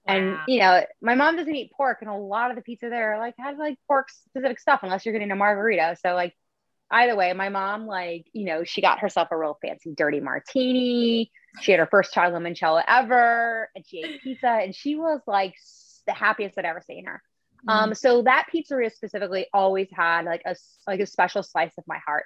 [0.07, 0.15] Wow.
[0.15, 3.17] And you know, my mom doesn't eat pork, and a lot of the pizza there
[3.17, 5.97] like has like pork specific stuff, unless you're getting a margarita.
[6.01, 6.33] So like
[6.91, 11.31] either way, my mom like you know she got herself a real fancy dirty martini.
[11.61, 15.53] She had her first child limoncello ever, and she ate pizza, and she was like
[16.07, 17.21] the happiest I'd ever seen her.
[17.67, 17.69] Mm-hmm.
[17.69, 20.55] Um, so that pizzeria specifically always had like a
[20.87, 22.25] like a special slice of my heart.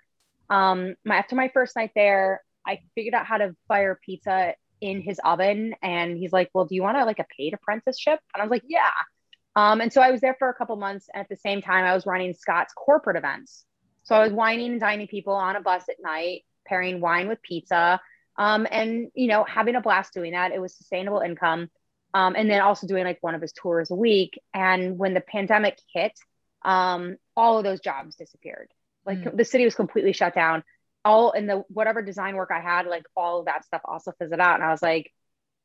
[0.53, 5.01] Um, my after my first night there, I figured out how to fire pizza in
[5.01, 8.41] his oven, and he's like, "Well, do you want to like a paid apprenticeship?" And
[8.41, 8.91] I was like, "Yeah."
[9.55, 11.07] Um, and so I was there for a couple months.
[11.13, 13.65] And at the same time, I was running Scott's corporate events.
[14.03, 17.41] So I was wining and dining people on a bus at night, pairing wine with
[17.41, 17.99] pizza,
[18.37, 20.51] um, and you know, having a blast doing that.
[20.51, 21.69] It was sustainable income,
[22.13, 24.39] um, and then also doing like one of his tours a week.
[24.53, 26.13] And when the pandemic hit,
[26.63, 28.69] um, all of those jobs disappeared.
[29.05, 29.35] Like mm.
[29.35, 30.63] the city was completely shut down.
[31.05, 34.39] All in the whatever design work I had, like all of that stuff also fizzled
[34.39, 34.55] out.
[34.55, 35.11] And I was like,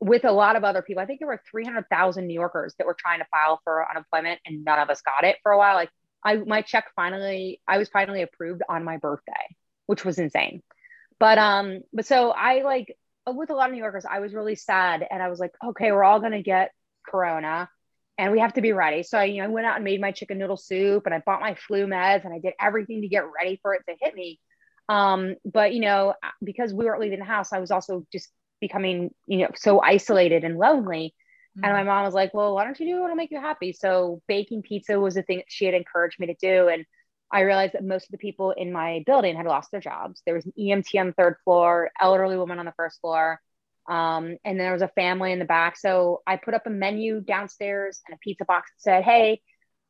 [0.01, 2.96] with a lot of other people, I think there were 300,000 New Yorkers that were
[2.98, 5.74] trying to file for unemployment and none of us got it for a while.
[5.74, 5.90] Like
[6.24, 9.33] I, my check finally, I was finally approved on my birthday,
[9.87, 10.62] which was insane.
[11.18, 12.96] But, um, but so I like
[13.27, 15.92] with a lot of New Yorkers, I was really sad and I was like, okay,
[15.92, 16.72] we're all going to get
[17.07, 17.68] Corona
[18.18, 19.04] and we have to be ready.
[19.04, 21.22] So I, you know, I went out and made my chicken noodle soup and I
[21.24, 24.14] bought my flu meds and I did everything to get ready for it to hit
[24.14, 24.40] me.
[24.88, 28.28] Um, but you know, because we weren't leaving the house, I was also just
[28.61, 31.14] becoming, you know, so isolated and lonely.
[31.57, 31.64] Mm-hmm.
[31.64, 33.72] And my mom was like, well, why don't you do what'll make you happy?
[33.72, 36.68] So baking pizza was a thing that she had encouraged me to do.
[36.68, 36.85] And
[37.31, 40.22] I realized that most of the people in my building had lost their jobs.
[40.24, 43.40] There was an EMT on the third floor, elderly woman on the first floor.
[43.88, 45.77] Um, and there was a family in the back.
[45.77, 49.40] So I put up a menu downstairs and a pizza box that said, Hey,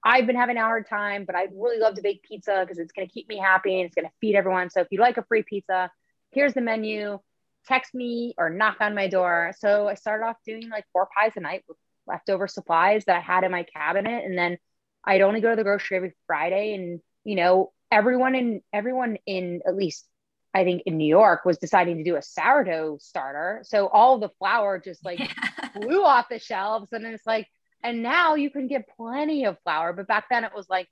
[0.05, 2.93] I've been having a hard time, but I'd really love to bake pizza because it's
[2.93, 4.71] going to keep me happy and it's going to feed everyone.
[4.71, 5.91] So if you'd like a free pizza,
[6.31, 7.19] here's the menu.
[7.67, 9.53] Text me or knock on my door.
[9.59, 13.21] So I started off doing like four pies a night with leftover supplies that I
[13.21, 14.25] had in my cabinet.
[14.25, 14.59] And then
[15.05, 16.75] I'd only go to the grocery every Friday.
[16.75, 20.07] And, you know, everyone in everyone in at least
[20.55, 23.61] I think in New York was deciding to do a sourdough starter.
[23.65, 25.33] So all the flour just like yeah.
[25.73, 26.89] flew off the shelves.
[26.93, 27.47] And it's like,
[27.83, 29.93] and now you can get plenty of flour.
[29.93, 30.89] But back then it was like,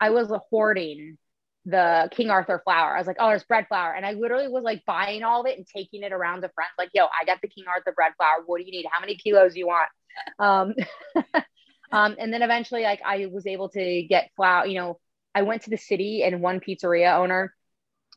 [0.00, 1.18] I was hoarding
[1.64, 2.94] the King Arthur flour.
[2.94, 3.92] I was like, oh, there's bread flour.
[3.92, 6.70] And I literally was like buying all of it and taking it around to friends.
[6.78, 8.42] Like, yo, I got the King Arthur bread flour.
[8.46, 8.86] What do you need?
[8.90, 9.88] How many kilos do you want?
[10.40, 10.74] Um,
[11.92, 14.66] um, and then eventually, like, I was able to get flour.
[14.66, 14.98] You know,
[15.32, 17.54] I went to the city and one pizzeria owner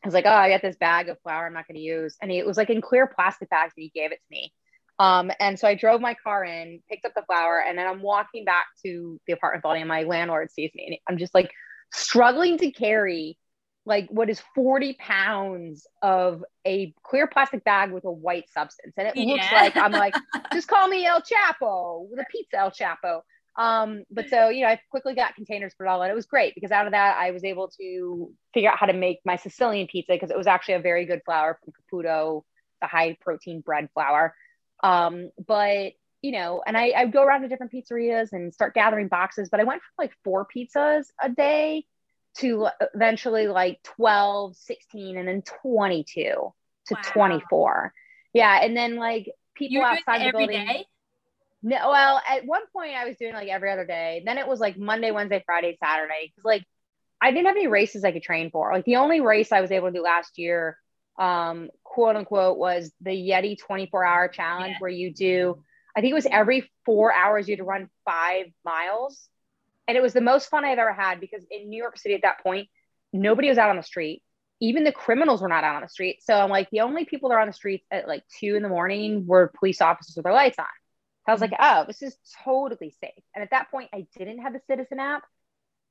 [0.04, 2.18] I was like, oh, I got this bag of flour I'm not going to use.
[2.22, 4.52] And he, it was like in clear plastic bags and he gave it to me.
[5.00, 8.02] Um, and so I drove my car in, picked up the flour, and then I'm
[8.02, 11.52] walking back to the apartment building and my landlord sees me and I'm just like
[11.92, 13.38] struggling to carry
[13.86, 18.94] like what is 40 pounds of a clear plastic bag with a white substance.
[18.98, 19.26] And it yeah.
[19.26, 20.16] looks like I'm like,
[20.54, 23.22] just call me El Chapo, the pizza El Chapo.
[23.58, 26.26] Um, but so, you know, I quickly got containers for it all and it was
[26.26, 29.36] great because out of that, I was able to figure out how to make my
[29.36, 32.44] Sicilian pizza because it was actually a very good flour from Caputo,
[32.82, 34.34] the high protein bread flour.
[34.84, 39.08] Um, but you know, and I, I go around to different pizzerias and start gathering
[39.08, 41.86] boxes, but I went from like four pizzas a day
[42.38, 46.54] to eventually like 12, 16, and then 22 to
[46.92, 47.02] wow.
[47.04, 47.94] 24.
[48.34, 48.60] Yeah.
[48.62, 50.66] And then like people outside the building.
[50.66, 50.86] Day?
[51.64, 54.24] No, well, at one point I was doing like every other day.
[54.26, 56.34] Then it was like Monday, Wednesday, Friday, Saturday.
[56.36, 56.66] Cause like
[57.22, 58.72] I didn't have any races I could train for.
[58.74, 60.78] Like the only race I was able to do last year,
[61.20, 64.80] um, quote unquote, was the Yeti 24 hour challenge yeah.
[64.80, 65.64] where you do,
[65.96, 69.28] I think it was every four hours you had to run five miles.
[69.88, 72.24] And it was the most fun I've ever had because in New York City at
[72.24, 72.70] that point,
[73.14, 74.24] nobody was out on the street.
[74.60, 76.24] Even the criminals were not out on the street.
[76.24, 78.64] So I'm like, the only people that are on the streets at like two in
[78.64, 80.66] the morning were police officers with their lights on.
[81.28, 83.24] I was like, oh, this is totally safe.
[83.36, 85.24] And at that point, I didn't have the Citizen app,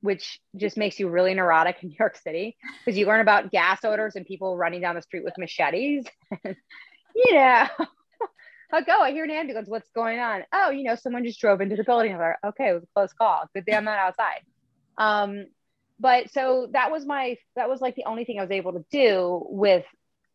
[0.01, 3.85] which just makes you really neurotic in New York City because you learn about gas
[3.85, 6.05] odors and people running down the street with machetes.
[6.45, 7.67] you know,
[8.73, 9.69] I'll go, I hear an ambulance.
[9.69, 10.43] What's going on?
[10.53, 12.13] Oh, you know, someone just drove into the building.
[12.13, 13.45] I'm like, okay, it was a close call.
[13.55, 14.43] Good thing I'm not outside.
[14.99, 15.47] Um,
[15.99, 18.85] but so that was my, that was like the only thing I was able to
[18.91, 19.85] do with,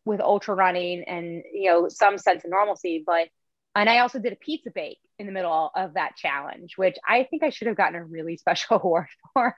[0.04, 3.02] with ultra running and, you know, some sense of normalcy.
[3.04, 3.28] But
[3.76, 7.24] and I also did a pizza bake in the middle of that challenge, which I
[7.24, 9.56] think I should have gotten a really special award for.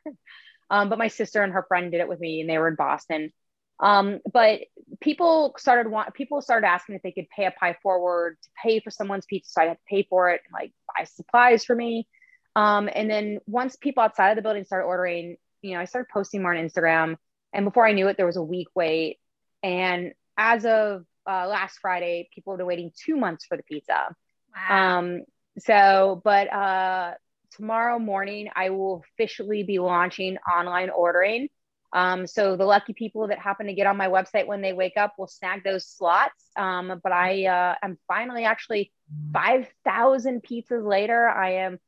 [0.70, 2.74] Um, but my sister and her friend did it with me and they were in
[2.74, 3.32] Boston.
[3.80, 4.62] Um, but
[5.00, 8.80] people started want people started asking if they could pay a pie forward to pay
[8.80, 9.52] for someone's pizza.
[9.52, 12.08] So I had to pay for it and like buy supplies for me.
[12.56, 16.08] Um, and then once people outside of the building started ordering, you know, I started
[16.12, 17.16] posting more on Instagram.
[17.52, 19.18] And before I knew it, there was a week wait.
[19.62, 24.14] And as of uh, last Friday, people have been waiting two months for the pizza.
[24.54, 24.98] Wow.
[24.98, 25.20] Um,
[25.58, 27.14] so, but uh,
[27.52, 31.48] tomorrow morning, I will officially be launching online ordering.
[31.92, 34.96] Um, so the lucky people that happen to get on my website when they wake
[34.96, 36.44] up will snag those slots.
[36.56, 38.92] Um, but I uh, am finally actually
[39.32, 41.28] 5,000 pizzas later.
[41.28, 41.78] I am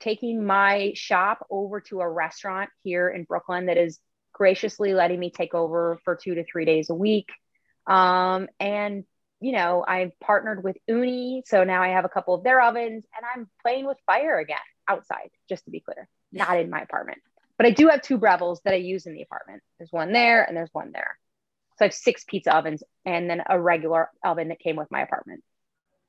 [0.00, 3.98] taking my shop over to a restaurant here in Brooklyn that is
[4.32, 7.28] graciously letting me take over for two to three days a week.
[7.88, 9.04] Um, and
[9.40, 13.04] you know, I've partnered with Ooni, so now I have a couple of their ovens,
[13.16, 14.56] and I'm playing with fire again
[14.88, 15.30] outside.
[15.48, 17.18] Just to be clear, not in my apartment.
[17.56, 19.62] But I do have two Brevilles that I use in the apartment.
[19.78, 21.18] There's one there and there's one there.
[21.76, 25.02] So I have six pizza ovens and then a regular oven that came with my
[25.02, 25.42] apartment,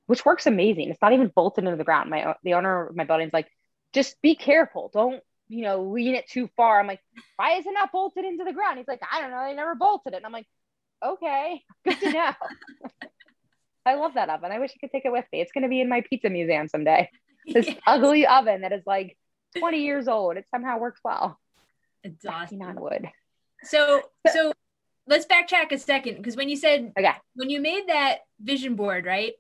[0.06, 0.90] which works amazing.
[0.90, 2.10] It's not even bolted into the ground.
[2.10, 3.48] My the owner of my building's like,
[3.94, 4.92] just be careful.
[4.94, 6.80] Don't you know lean it too far.
[6.80, 7.02] I'm like,
[7.36, 8.78] why is it not bolted into the ground?
[8.78, 9.44] He's like, I don't know.
[9.44, 10.18] They never bolted it.
[10.18, 10.48] And I'm like,
[11.04, 12.34] okay, good to know.
[13.86, 14.52] I love that oven.
[14.52, 15.42] I wish I could take it with me.
[15.42, 17.10] It's going to be in my pizza museum someday.
[17.48, 17.78] This yes.
[17.88, 19.18] ugly oven that is like
[19.58, 20.38] 20 years old.
[20.38, 21.40] It somehow works well.
[22.04, 22.62] It's awesome.
[22.62, 23.10] on wood.
[23.64, 24.54] So, so
[25.08, 27.14] let's backtrack a second because when you said okay.
[27.34, 29.34] when you made that vision board, right?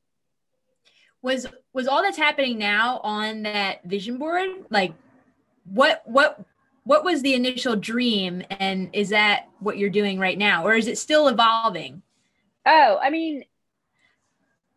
[1.21, 4.49] Was was all that's happening now on that vision board?
[4.71, 4.93] Like,
[5.65, 6.43] what what
[6.89, 10.87] what was the initial dream, and is that what you're doing right now, or is
[10.87, 12.01] it still evolving?
[12.65, 13.43] Oh, I mean,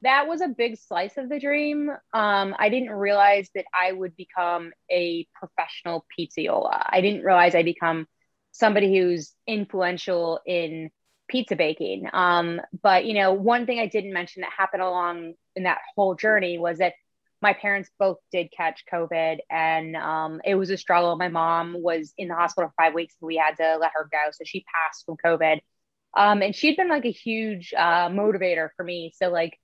[0.03, 1.89] that was a big slice of the dream.
[2.13, 6.85] Um, I didn't realize that I would become a professional pizzaiola.
[6.87, 8.07] I didn't realize I'd become
[8.51, 10.91] somebody who's influential in
[11.29, 12.11] pizza baking.
[12.13, 16.15] Um, but you know, one thing I didn't mention that happened along in that whole
[16.15, 16.93] journey was that
[17.43, 21.17] my parents both did catch COVID, and um, it was a struggle.
[21.17, 24.09] My mom was in the hospital for five weeks, and we had to let her
[24.11, 25.61] go, so she passed from COVID.
[26.17, 29.13] Um, and she'd been like a huge uh, motivator for me.
[29.17, 29.59] So like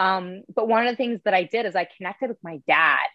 [0.00, 3.06] um, but one of the things that I did is I connected with my dad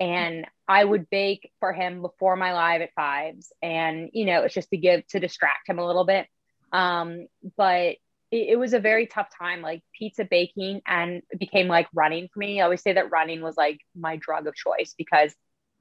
[0.00, 3.52] and I would bake for him before my live at fives.
[3.62, 6.26] And, you know, it's just to give, to distract him a little bit.
[6.72, 7.96] Um, but
[8.30, 12.28] it, it, was a very tough time, like pizza baking and it became like running
[12.32, 12.60] for me.
[12.60, 15.34] I always say that running was like my drug of choice because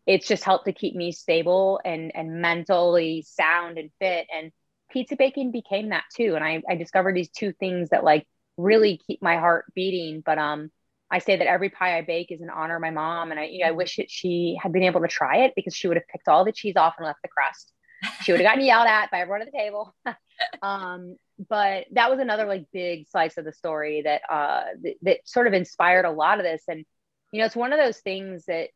[0.06, 4.28] it's just helped to keep me stable and, and mentally sound and fit.
[4.36, 4.52] And
[4.92, 6.36] pizza baking became that too.
[6.36, 8.28] And I, I discovered these two things that like
[8.58, 10.22] really keep my heart beating.
[10.26, 10.70] But um,
[11.14, 13.46] I say that every pie I bake is an honor of my mom, and I
[13.46, 15.98] you know I wish that she had been able to try it because she would
[15.98, 17.72] have picked all the cheese off and left the crust.
[18.22, 19.96] She would have gotten yelled at by everyone at the table.
[20.62, 21.16] um,
[21.50, 25.48] but that was another like big slice of the story that uh th- that sort
[25.48, 26.64] of inspired a lot of this.
[26.68, 26.86] And
[27.32, 28.70] you know, it's one of those things that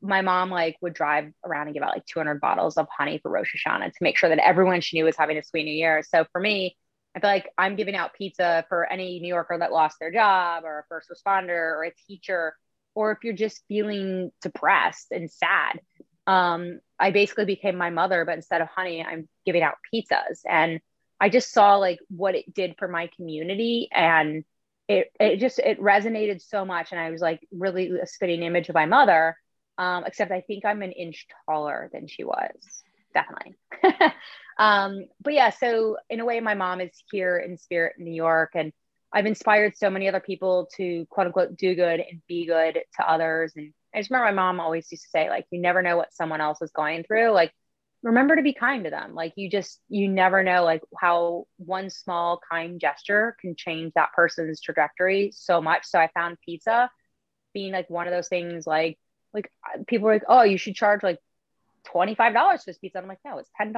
[0.00, 3.30] my mom like would drive around and give out like 200 bottles of honey for
[3.30, 6.02] Rosh Hashanah to make sure that everyone she knew was having a sweet New Year.
[6.06, 6.76] So for me,
[7.16, 10.64] I feel like I'm giving out pizza for any New Yorker that lost their job
[10.64, 12.54] or a first responder or a teacher,
[12.94, 15.80] or if you're just feeling depressed and sad.
[16.26, 20.40] Um, I basically became my mother, but instead of honey, I'm giving out pizzas.
[20.48, 20.80] And
[21.20, 24.44] I just saw like what it did for my community and
[24.88, 28.68] it, it just it resonated so much and i was like really a spitting image
[28.68, 29.34] of my mother
[29.78, 32.82] um, except i think i'm an inch taller than she was
[33.14, 33.54] definitely
[34.58, 38.14] Um, but yeah, so in a way, my mom is here in spirit in New
[38.14, 38.72] York, and
[39.12, 43.10] I've inspired so many other people to quote unquote do good and be good to
[43.10, 43.52] others.
[43.56, 46.12] And I just remember my mom always used to say, like, you never know what
[46.12, 47.30] someone else is going through.
[47.30, 47.52] Like,
[48.04, 49.14] remember to be kind to them.
[49.14, 54.12] Like, you just, you never know, like, how one small kind gesture can change that
[54.12, 55.86] person's trajectory so much.
[55.86, 56.90] So I found pizza
[57.54, 58.98] being like one of those things, like,
[59.32, 59.50] like
[59.86, 61.18] people are like, oh, you should charge like
[61.92, 62.98] $25 for this pizza.
[62.98, 63.72] I'm like, no, it's $10.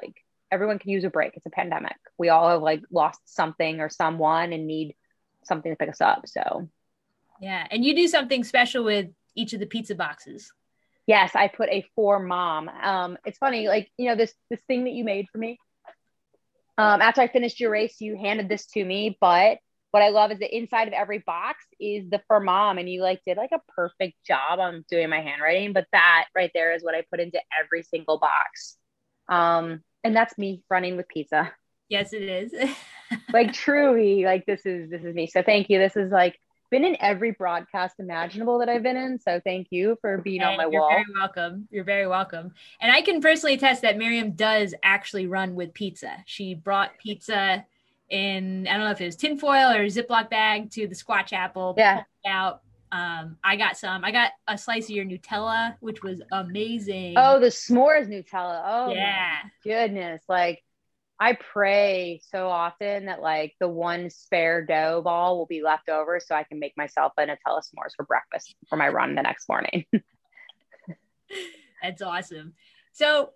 [0.00, 0.14] Like
[0.50, 1.36] everyone can use a break.
[1.36, 1.96] It's a pandemic.
[2.18, 4.94] We all have like lost something or someone and need
[5.44, 6.26] something to pick us up.
[6.26, 6.68] So
[7.40, 7.66] yeah.
[7.70, 10.52] And you do something special with each of the pizza boxes.
[11.06, 12.68] Yes, I put a for mom.
[12.68, 15.58] Um, it's funny, like, you know, this this thing that you made for me.
[16.78, 19.58] Um, after I finished your race, you handed this to me, but
[19.92, 23.02] what I love is the inside of every box is the for mom, and you
[23.02, 25.72] like did like a perfect job on doing my handwriting.
[25.72, 28.76] But that right there is what I put into every single box.
[29.28, 31.52] Um, and that's me running with pizza.
[31.88, 32.52] Yes, it is.
[33.32, 35.28] like truly, like this is this is me.
[35.28, 35.78] So thank you.
[35.78, 36.38] This is like
[36.70, 39.18] been in every broadcast imaginable that I've been in.
[39.18, 40.90] So thank you for being on my you're wall.
[40.90, 41.68] You're very welcome.
[41.70, 42.52] You're very welcome.
[42.80, 46.22] And I can personally attest that Miriam does actually run with pizza.
[46.26, 47.64] She brought pizza
[48.08, 51.74] in I don't know if it was tinfoil or Ziploc bag to the Squat Apple.
[51.76, 52.02] Yeah.
[52.26, 52.62] Out.
[52.92, 54.04] Um, I got some.
[54.04, 57.14] I got a slice of your Nutella, which was amazing.
[57.16, 58.62] Oh, the s'mores Nutella.
[58.64, 59.38] Oh yeah.
[59.64, 60.22] goodness.
[60.28, 60.62] Like
[61.18, 66.20] I pray so often that like the one spare dough ball will be left over
[66.20, 69.48] so I can make myself a Nutella s'mores for breakfast for my run the next
[69.48, 69.86] morning.
[71.82, 72.54] That's awesome.
[72.92, 73.30] So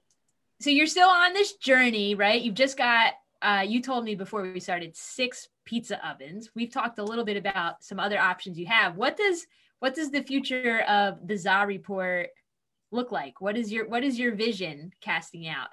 [0.61, 2.41] so you're still on this journey, right?
[2.41, 6.51] You've just got uh, you told me before we started six pizza ovens.
[6.55, 8.97] We've talked a little bit about some other options you have.
[8.97, 9.47] What does
[9.79, 12.29] what does the future of the ZA report
[12.93, 13.41] look like?
[13.41, 15.71] What is your what is your vision casting out?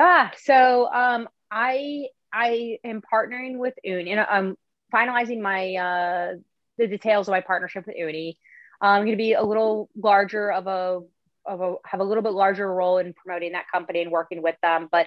[0.00, 4.56] Ah, so um, I I am partnering with Ooni, and I'm
[4.92, 6.34] finalizing my uh,
[6.78, 8.36] the details of my partnership with Ooni.
[8.80, 11.00] I'm going to be a little larger of a
[11.46, 14.56] of a have a little bit larger role in promoting that company and working with
[14.62, 15.06] them, but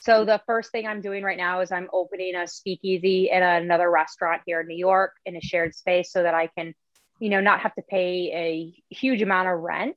[0.00, 3.90] so the first thing I'm doing right now is I'm opening a speakeasy in another
[3.90, 6.72] restaurant here in New York in a shared space so that I can,
[7.18, 9.96] you know, not have to pay a huge amount of rent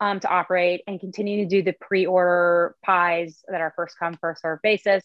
[0.00, 4.42] um, to operate and continue to do the pre-order pies that are first come first
[4.42, 5.02] serve basis.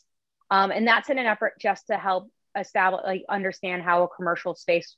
[0.49, 4.55] Um, and that's in an effort just to help establish, like, understand how a commercial
[4.55, 4.95] space,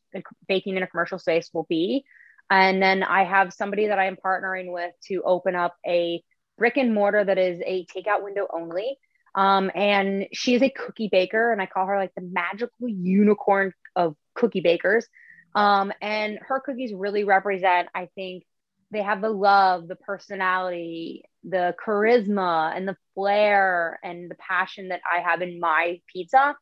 [0.48, 2.04] baking in a commercial space will be.
[2.50, 6.24] And then I have somebody that I am partnering with to open up a
[6.58, 8.98] brick and mortar that is a takeout window only
[9.36, 13.74] um, and she is a cookie baker, and I call her like the magical unicorn
[13.96, 15.06] of cookie bakers.
[15.54, 18.44] Um, and her cookies really represent, I think,
[18.92, 25.02] they have the love, the personality, the charisma, and the flair and the passion that
[25.12, 26.56] I have in my pizza.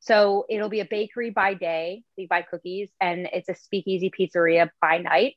[0.00, 4.70] So it'll be a bakery by day, we buy cookies, and it's a speakeasy pizzeria
[4.80, 5.34] by night.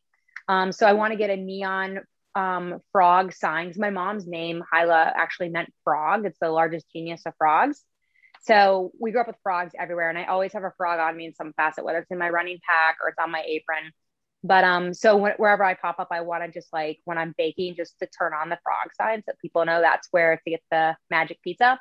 [0.47, 2.01] Um, so I want to get a neon
[2.35, 3.77] um, frog signs.
[3.77, 6.25] My mom's name, Hyla, actually meant frog.
[6.25, 7.83] It's the largest genus of frogs.
[8.43, 11.25] So we grew up with frogs everywhere, and I always have a frog on me
[11.25, 13.91] in some facet, whether it's in my running pack or it's on my apron.
[14.43, 17.35] But um, so wh- wherever I pop up, I want to just like when I'm
[17.37, 20.61] baking, just to turn on the frog sign so people know that's where to get
[20.71, 21.79] the magic pizza.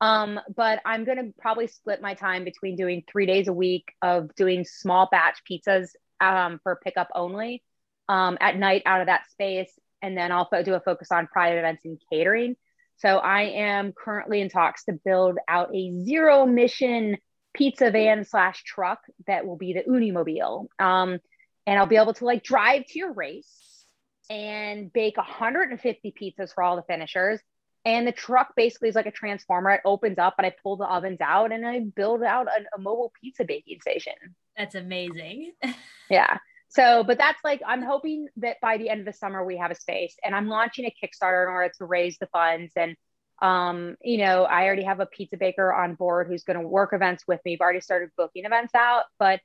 [0.00, 4.34] Um, but I'm gonna probably split my time between doing three days a week of
[4.34, 5.90] doing small batch pizzas
[6.20, 7.62] um, for pickup only
[8.08, 9.70] um, at night out of that space,
[10.02, 12.56] and then I'll do a focus on private events and catering.
[12.96, 17.16] So I am currently in talks to build out a zero emission
[17.54, 20.66] pizza van slash truck that will be the Unimobile.
[20.78, 21.18] Um,
[21.66, 23.84] and I'll be able to like drive to your race
[24.30, 27.40] and bake 150 pizzas for all the finishers.
[27.86, 29.70] And the truck basically is like a transformer.
[29.70, 32.80] It opens up and I pull the ovens out and I build out a, a
[32.80, 34.14] mobile pizza baking station.
[34.56, 35.52] That's amazing.
[36.10, 36.38] yeah.
[36.68, 39.70] So, but that's like, I'm hoping that by the end of the summer, we have
[39.70, 42.72] a space and I'm launching a Kickstarter in order to raise the funds.
[42.74, 42.96] And,
[43.42, 46.94] um, you know, I already have a pizza baker on board who's going to work
[46.94, 47.54] events with me.
[47.54, 49.40] I've already started booking events out, but,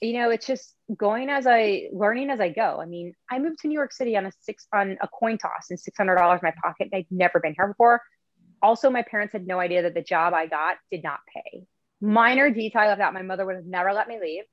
[0.00, 2.80] you know, it's just going as I learning as I go.
[2.80, 5.70] I mean, I moved to New York City on a six on a coin toss
[5.70, 6.88] and $600 in my pocket.
[6.92, 8.02] I'd never been here before.
[8.62, 11.64] Also, my parents had no idea that the job I got did not pay.
[12.00, 14.44] Minor detail of that, my mother would have never let me leave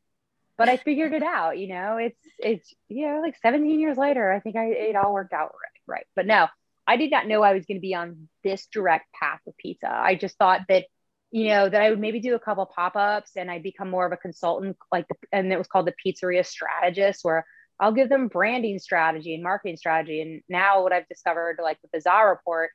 [0.58, 1.58] but I figured it out.
[1.58, 5.14] You know, it's it's you know like 17 years later, I think I it all
[5.14, 5.96] worked out right.
[5.98, 6.48] Right, but no,
[6.86, 9.90] I did not know I was going to be on this direct path with pizza.
[9.90, 10.86] I just thought that
[11.32, 14.06] you know that I would maybe do a couple pop ups and I'd become more
[14.06, 17.46] of a consultant, like the, and it was called the pizzeria strategist, where
[17.80, 20.22] I'll give them branding strategy and marketing strategy.
[20.22, 22.72] And now what I've discovered, like with the ZA report,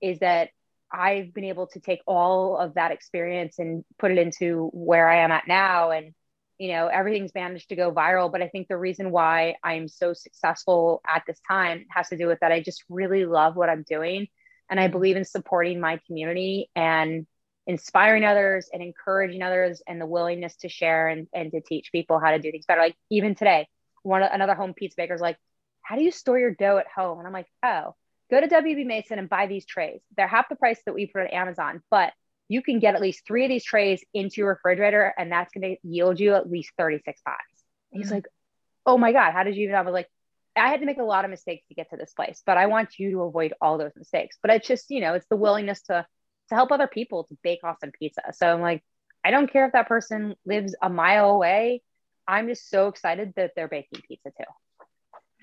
[0.00, 0.50] is that
[0.90, 5.24] I've been able to take all of that experience and put it into where I
[5.24, 5.90] am at now.
[5.90, 6.14] And
[6.58, 8.30] you know everything's managed to go viral.
[8.32, 12.26] But i think the reason why i'm so successful at this time has to do
[12.26, 14.28] with that i just really love what i'm doing.
[14.70, 14.92] And i mm-hmm.
[14.92, 17.26] believe in supporting my community and
[17.66, 22.18] inspiring others and encouraging others and the willingness to share and, and to teach people
[22.18, 23.66] how to do things better like even today
[24.02, 25.36] one another home pizza baker's like
[25.82, 27.94] how do you store your dough at home and i'm like oh
[28.30, 31.22] go to wb mason and buy these trays they're half the price that we put
[31.22, 32.12] on amazon but
[32.48, 35.74] you can get at least three of these trays into your refrigerator and that's going
[35.74, 37.34] to yield you at least 36 pies.
[37.34, 37.98] Mm-hmm.
[37.98, 38.26] He's like,
[38.84, 39.74] oh my God, how did you even?
[39.74, 40.08] I was like,
[40.54, 42.66] I had to make a lot of mistakes to get to this place, but I
[42.66, 44.38] want you to avoid all those mistakes.
[44.40, 46.06] But it's just, you know, it's the willingness to
[46.48, 48.22] to help other people to bake awesome pizza.
[48.32, 48.82] So I'm like,
[49.24, 51.82] I don't care if that person lives a mile away.
[52.28, 54.44] I'm just so excited that they're baking pizza too.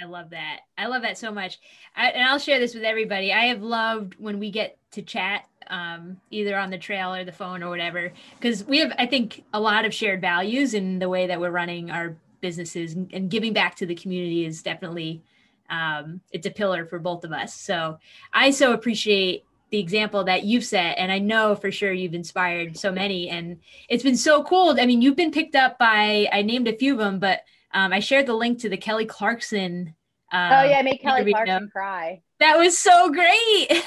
[0.01, 0.61] I love that.
[0.77, 1.59] I love that so much.
[1.95, 3.31] I, and I'll share this with everybody.
[3.31, 7.31] I have loved when we get to chat um, either on the trail or the
[7.31, 11.09] phone or whatever, because we have, I think, a lot of shared values in the
[11.09, 15.23] way that we're running our businesses and, and, giving back to the community is definitely
[15.69, 17.53] um, it's a pillar for both of us.
[17.53, 17.97] So
[18.33, 22.77] I so appreciate the example that you've set, and I know for sure you've inspired
[22.77, 23.59] so many, and
[23.89, 24.77] it's been so cool.
[24.79, 27.39] I mean, you've been picked up by I named a few of them, but
[27.73, 29.95] um, I shared the link to the Kelly Clarkson.
[30.31, 32.21] Um, oh yeah, make Kelly Clarkson cry.
[32.39, 33.83] That was so great.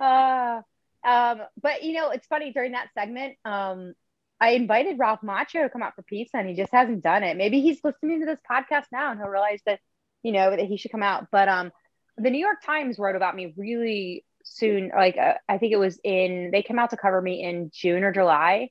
[0.00, 0.62] uh,
[1.06, 3.92] um, but you know, it's funny during that segment, um,
[4.40, 7.36] I invited Ralph Macchio to come out for pizza and he just hasn't done it.
[7.36, 9.80] Maybe he's listening to this podcast now and he'll realize that,
[10.22, 11.26] you know, that he should come out.
[11.30, 11.70] But um,
[12.16, 14.90] the New York Times wrote about me really soon.
[14.94, 18.04] Like, uh, I think it was in, they came out to cover me in June
[18.04, 18.70] or July.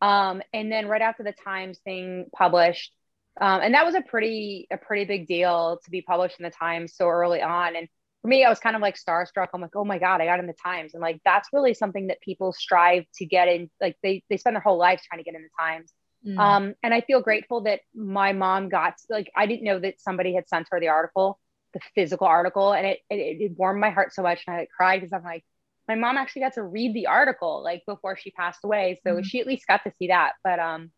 [0.00, 2.92] Um, and then right after the Times thing published,
[3.40, 6.50] um, and that was a pretty, a pretty big deal to be published in the
[6.50, 7.74] Times so early on.
[7.74, 7.88] And
[8.22, 9.48] for me, I was kind of like starstruck.
[9.54, 10.94] I'm like, oh my God, I got in the Times.
[10.94, 13.70] And like, that's really something that people strive to get in.
[13.80, 15.92] Like they, they spend their whole lives trying to get in the Times.
[16.26, 16.38] Mm.
[16.38, 20.34] Um, and I feel grateful that my mom got, like, I didn't know that somebody
[20.34, 21.38] had sent her the article,
[21.74, 22.72] the physical article.
[22.72, 24.44] And it, it, it warmed my heart so much.
[24.46, 25.44] And I like, cried because I'm like,
[25.86, 28.98] my mom actually got to read the article like before she passed away.
[29.06, 29.24] So mm.
[29.24, 30.32] she at least got to see that.
[30.42, 30.90] But, um,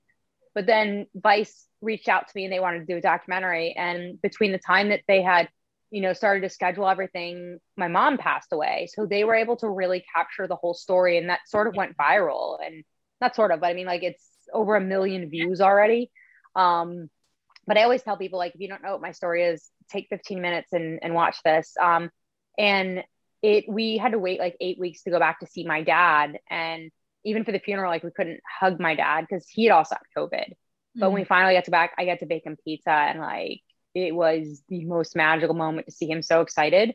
[0.55, 3.75] but then Vice reached out to me and they wanted to do a documentary.
[3.77, 5.49] And between the time that they had
[5.91, 8.89] you know, started to schedule everything, my mom passed away.
[8.93, 11.97] So they were able to really capture the whole story and that sort of went
[11.97, 12.85] viral and
[13.21, 16.11] not sort of, but I mean, like it's over a million views already.
[16.55, 17.09] Um,
[17.67, 20.09] but I always tell people, like, if you don't know what my story is, take
[20.09, 21.75] 15 minutes and, and watch this.
[21.81, 22.11] Um,
[22.59, 23.05] and
[23.43, 26.39] it, we had to wait like eight weeks to go back to see my dad.
[26.51, 26.91] And
[27.25, 30.23] even for the funeral, like we couldn't hug my dad because he had also had
[30.23, 30.31] COVID.
[30.33, 31.01] Mm-hmm.
[31.01, 31.29] But when we mm.
[31.29, 33.61] finally got to back, I got to bake him pizza and like
[33.95, 36.95] it was the most magical moment to see him so excited.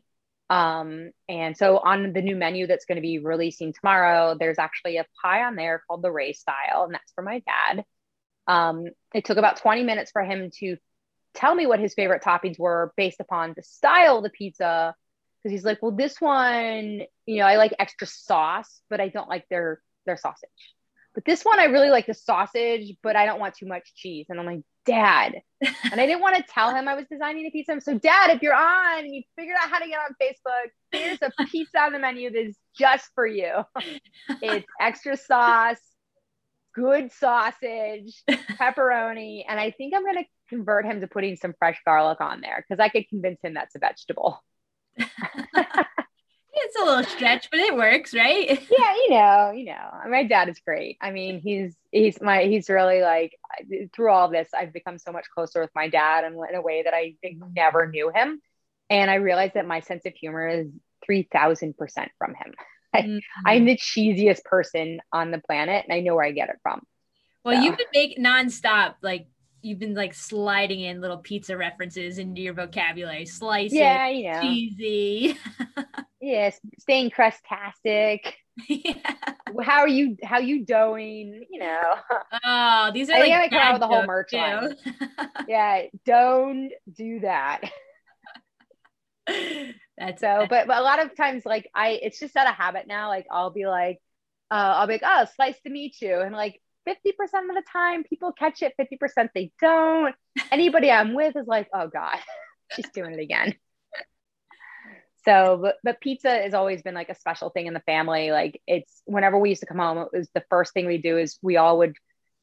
[0.50, 4.98] Um, and so on the new menu that's going to be releasing tomorrow, there's actually
[4.98, 7.84] a pie on there called the Ray style, and that's for my dad.
[8.46, 8.84] Um,
[9.14, 10.76] it took about 20 minutes for him to
[11.34, 14.94] tell me what his favorite toppings were based upon the style of the pizza.
[15.42, 19.28] Because he's like, well, this one, you know, I like extra sauce, but I don't
[19.28, 20.48] like their their sausage.
[21.14, 24.26] But this one, I really like the sausage, but I don't want too much cheese.
[24.28, 25.34] And I'm like, Dad.
[25.60, 27.80] and I didn't want to tell him I was designing a pizza.
[27.80, 31.18] So, Dad, if you're on and you figured out how to get on Facebook, here's
[31.22, 33.52] a pizza on the menu that's just for you.
[34.40, 35.78] It's extra sauce,
[36.74, 39.44] good sausage, pepperoni.
[39.48, 42.64] And I think I'm going to convert him to putting some fresh garlic on there
[42.66, 44.42] because I could convince him that's a vegetable.
[46.54, 48.48] it's a little stretch, but it works, right?
[48.70, 49.90] yeah, you know, you know.
[50.10, 50.98] My dad is great.
[51.00, 53.32] I mean, he's he's my he's really like
[53.94, 56.82] through all this, I've become so much closer with my dad and in a way
[56.82, 57.14] that I
[57.54, 58.40] never knew him.
[58.90, 60.68] And I realized that my sense of humor is
[61.04, 62.54] three thousand percent from him.
[62.94, 63.18] Mm-hmm.
[63.46, 66.56] I, am the cheesiest person on the planet, and I know where I get it
[66.62, 66.82] from.
[67.44, 67.62] Well, so.
[67.62, 69.26] you've been making nonstop, like
[69.62, 73.26] you've been like sliding in little pizza references into your vocabulary.
[73.26, 74.40] Slice yeah, it, you know.
[74.40, 75.38] cheesy.
[76.20, 78.34] yes, staying crustastic.
[78.68, 78.94] Yeah.
[79.62, 80.16] How are you?
[80.22, 81.44] How you doing?
[81.50, 81.94] You know.
[82.44, 84.38] Oh, these are I like think I come the whole merch too.
[84.38, 84.74] line.
[85.46, 87.60] yeah, don't do that.
[90.06, 92.86] That's so, but but a lot of times, like I, it's just out of habit
[92.86, 93.08] now.
[93.08, 93.98] Like I'll be like,
[94.50, 98.04] uh, I'll be like, oh, slice to meet you, and like 50% of the time
[98.04, 100.14] people catch it 50% they don't.
[100.50, 102.18] Anybody i'm with is like oh god
[102.74, 103.54] she's doing it again.
[105.24, 108.32] So but, but pizza has always been like a special thing in the family.
[108.32, 111.18] Like it's whenever we used to come home it was the first thing we do
[111.18, 111.94] is we all would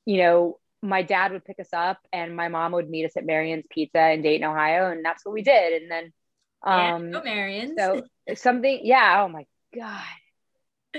[0.06, 3.26] you know my dad would pick us up and my mom would meet us at
[3.26, 5.82] marion's pizza in dayton ohio and that's what we did.
[5.82, 6.14] And then
[6.64, 8.02] um yeah, marion's so
[8.36, 9.46] something yeah oh my
[9.76, 10.04] god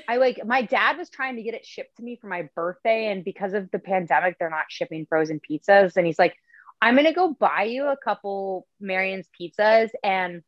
[0.09, 3.07] I like my dad was trying to get it shipped to me for my birthday,
[3.11, 5.97] and because of the pandemic, they're not shipping frozen pizzas.
[5.97, 6.37] And he's like,
[6.81, 10.43] I'm gonna go buy you a couple Marion's pizzas, and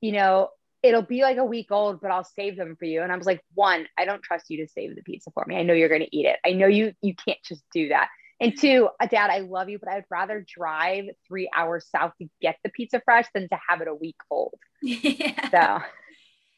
[0.00, 0.48] you know,
[0.82, 3.02] it'll be like a week old, but I'll save them for you.
[3.02, 5.56] And I was like, one, I don't trust you to save the pizza for me.
[5.56, 6.38] I know you're gonna eat it.
[6.44, 8.08] I know you you can't just do that.
[8.40, 12.28] And two, uh, Dad, I love you, but I'd rather drive three hours south to
[12.40, 14.58] get the pizza fresh than to have it a week old.
[14.82, 15.50] Yeah.
[15.50, 15.84] So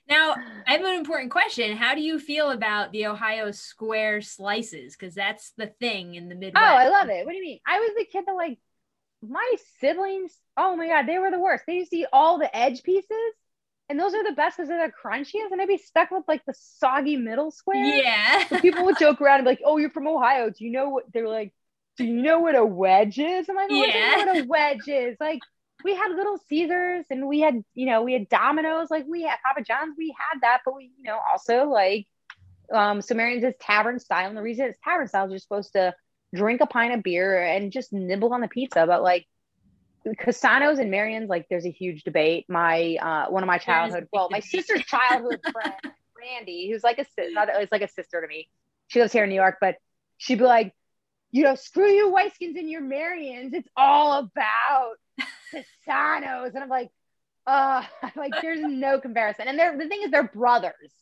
[0.09, 0.35] now,
[0.67, 1.77] I have an important question.
[1.77, 4.97] How do you feel about the Ohio square slices?
[4.97, 6.65] Because that's the thing in the Midwest.
[6.65, 7.25] Oh, I love it.
[7.25, 7.61] What do you mean?
[7.67, 8.59] I was the kid that like
[9.23, 10.33] my siblings.
[10.57, 11.65] Oh my god, they were the worst.
[11.67, 13.33] They used to eat all the edge pieces,
[13.89, 16.45] and those are the best because they're the crunchiest, and I'd be stuck with like
[16.47, 17.85] the soggy middle square.
[17.85, 18.45] Yeah.
[18.61, 20.51] people would joke around and be like, "Oh, you're from Ohio.
[20.51, 21.55] Do you know what?" They're like,
[21.97, 25.41] "Do you know what a wedge is?" I'm like, "Yeah, what a wedge is." Like
[25.85, 29.39] we had Little Caesars and we had, you know, we had Domino's, like we had
[29.45, 32.07] Papa John's, we had that, but we, you know, also like
[32.73, 34.29] um Sumerians is tavern style.
[34.29, 35.95] And the reason it's tavern style is you're supposed to
[36.35, 38.87] drink a pint of beer and just nibble on the pizza.
[38.87, 39.27] But like
[40.19, 42.47] Cassano's and Marion's, like there's a huge debate.
[42.49, 45.75] My uh, one of my childhood, well, my sister's childhood friend,
[46.19, 48.49] Randy, who's like a not it's like a sister to me.
[48.89, 49.77] She lives here in New York, but
[50.19, 50.75] she'd be like,
[51.33, 53.55] you know, screw you, Whiteskins and your Marions.
[53.55, 54.95] It's all about
[55.53, 56.91] Cassano's, and I'm like,
[57.47, 57.83] uh,
[58.17, 59.49] like there's no comparison.
[59.49, 60.93] And they're the thing is, they're brothers.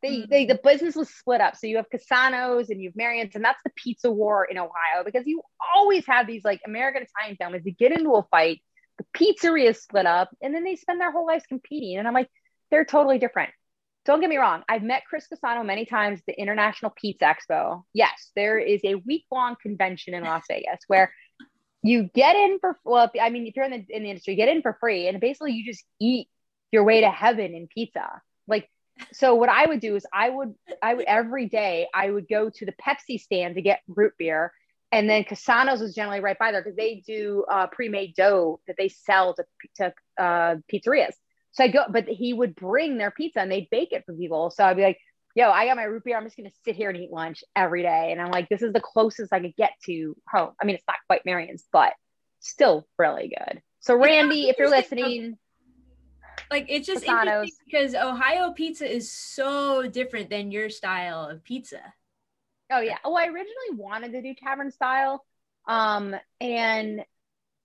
[0.00, 0.30] They, mm-hmm.
[0.30, 1.56] they the business was split up.
[1.56, 5.02] So you have Cassano's and you have Marion's, and that's the pizza war in Ohio
[5.04, 5.42] because you
[5.74, 8.60] always have these like American Italian families that get into a fight,
[8.98, 11.96] the pizzeria is split up, and then they spend their whole lives competing.
[11.96, 12.28] And I'm like,
[12.70, 13.50] they're totally different.
[14.08, 14.62] Don't get me wrong.
[14.70, 17.82] I've met Chris Cassano many times at the International Pizza Expo.
[17.92, 21.12] Yes, there is a week long convention in Las Vegas where
[21.82, 24.48] you get in for well, I mean, if you're in the in the industry, get
[24.48, 26.30] in for free, and basically you just eat
[26.72, 28.22] your way to heaven in pizza.
[28.46, 28.70] Like
[29.12, 32.48] so what I would do is I would I would every day I would go
[32.48, 34.54] to the Pepsi stand to get root beer.
[34.90, 38.76] And then Cassano's was generally right by there because they do uh, pre-made dough that
[38.78, 39.44] they sell to,
[39.76, 41.12] to uh, pizzerias.
[41.58, 44.50] So I go, but he would bring their pizza and they'd bake it for people.
[44.50, 44.98] So I'd be like,
[45.34, 46.16] yo, I got my root beer.
[46.16, 48.12] I'm just going to sit here and eat lunch every day.
[48.12, 50.52] And I'm like, this is the closest I could get to home.
[50.62, 51.94] I mean, it's not quite Marion's, but
[52.38, 53.60] still really good.
[53.80, 55.36] So Randy, if you're listening,
[56.48, 61.80] like it's just interesting because Ohio pizza is so different than your style of pizza.
[62.70, 62.98] Oh yeah.
[63.04, 65.24] Well, I originally wanted to do tavern style.
[65.66, 67.04] Um, and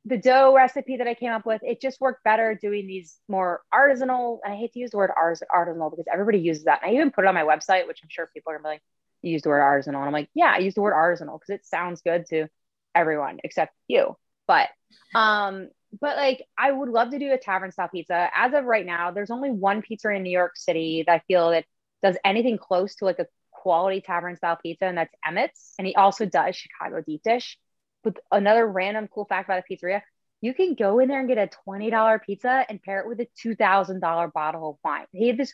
[0.05, 3.61] the dough recipe that I came up with, it just worked better doing these more
[3.73, 4.39] artisanal.
[4.45, 6.81] I hate to use the word artisanal because everybody uses that.
[6.83, 8.73] And I even put it on my website, which I'm sure people are gonna be
[8.73, 8.81] like,
[9.21, 9.99] you use the word artisanal.
[9.99, 12.47] And I'm like, yeah, I use the word artisanal because it sounds good to
[12.93, 14.17] everyone except you.
[14.45, 14.69] But
[15.15, 18.29] um, but like I would love to do a tavern style pizza.
[18.35, 21.51] As of right now, there's only one pizza in New York City that I feel
[21.51, 21.65] that
[22.01, 25.73] does anything close to like a quality tavern style pizza, and that's Emmett's.
[25.77, 27.57] And he also does Chicago deep dish.
[28.03, 30.01] But another random cool fact about a pizzeria,
[30.41, 33.27] you can go in there and get a $20 pizza and pair it with a
[33.43, 35.05] $2,000 bottle of wine.
[35.13, 35.53] They had this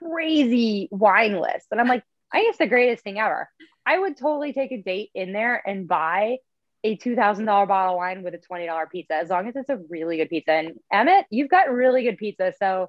[0.00, 1.66] crazy wine list.
[1.70, 3.50] And I'm like, I it's the greatest thing ever.
[3.84, 6.38] I would totally take a date in there and buy
[6.82, 10.16] a $2,000 bottle of wine with a $20 pizza, as long as it's a really
[10.16, 10.52] good pizza.
[10.52, 12.54] And Emmett, you've got really good pizza.
[12.58, 12.88] So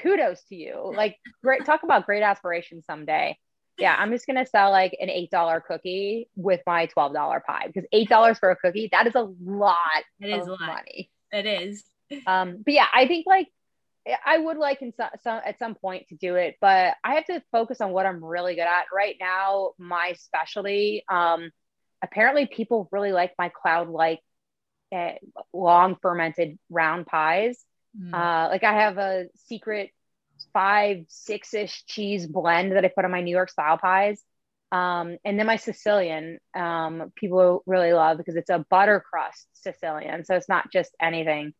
[0.00, 0.92] kudos to you.
[0.94, 3.36] Like, great, talk about great aspirations someday.
[3.78, 8.38] Yeah, I'm just to sell like an $8 cookie with my $12 pie because $8
[8.38, 9.76] for a cookie, that is a lot
[10.20, 10.60] it is a lot.
[10.60, 11.10] money.
[11.32, 11.84] It is.
[12.26, 13.48] Um, but yeah, I think like
[14.24, 17.26] I would like in some, some at some point to do it, but I have
[17.26, 19.72] to focus on what I'm really good at right now.
[19.78, 21.50] My specialty, um,
[22.02, 24.20] apparently people really like my cloud like
[24.94, 25.12] uh,
[25.52, 27.62] long fermented round pies.
[27.98, 28.14] Mm.
[28.14, 29.90] Uh, like I have a secret
[30.52, 34.22] five, six ish cheese blend that I put on my New York style pies.
[34.72, 40.24] Um, and then my Sicilian, um, people really love because it's a butter crust Sicilian.
[40.24, 41.54] So it's not just anything.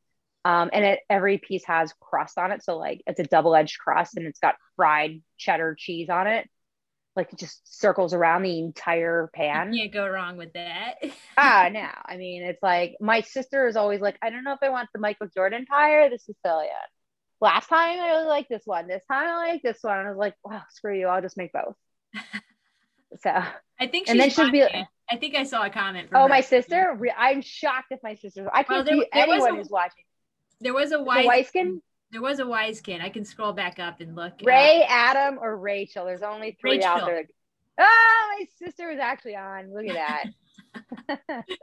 [0.44, 2.62] Um, and it, every piece has crust on it.
[2.62, 6.48] So like it's a double edged crust and it's got fried cheddar cheese on it
[7.16, 9.72] like it just circles around the entire pan.
[9.72, 10.94] You can't go wrong with that.
[11.36, 11.86] ah, no.
[12.04, 14.88] I mean, it's like my sister is always like, I don't know if I want
[14.92, 16.70] the Michael Jordan pie or the Sicilian.
[17.40, 18.86] Last time I really like this one.
[18.86, 19.98] This time I like this one.
[19.98, 21.06] And I was like, wow, screw you.
[21.06, 21.74] I'll just make both.
[23.22, 23.30] so
[23.78, 24.62] I think and then she'll be.
[24.62, 26.10] I think I saw a comment.
[26.14, 26.28] oh, her.
[26.28, 26.98] my sister.
[27.16, 28.48] I'm shocked if my sister.
[28.52, 30.04] I can't well, there, see there anyone a, who's watching.
[30.60, 31.28] There was a white.
[31.28, 31.82] The skin.
[32.12, 33.00] There was a wise kid.
[33.00, 34.34] I can scroll back up and look.
[34.44, 36.04] Ray, Adam, or Rachel.
[36.04, 36.88] There's only three Rachel.
[36.88, 37.24] out there.
[37.78, 39.72] Oh, my sister was actually on.
[39.72, 40.32] Look at
[41.08, 41.44] that.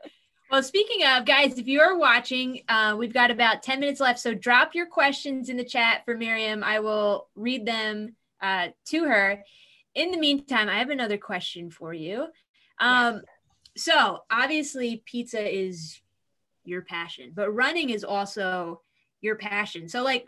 [0.51, 4.19] well, speaking of guys, if you are watching, uh, we've got about 10 minutes left.
[4.19, 6.63] So drop your questions in the chat for Miriam.
[6.63, 9.43] I will read them uh, to her.
[9.95, 12.27] In the meantime, I have another question for you.
[12.79, 13.15] Um,
[13.75, 13.85] yes.
[13.85, 15.99] So obviously, pizza is
[16.63, 18.81] your passion, but running is also
[19.21, 19.89] your passion.
[19.89, 20.27] So, like,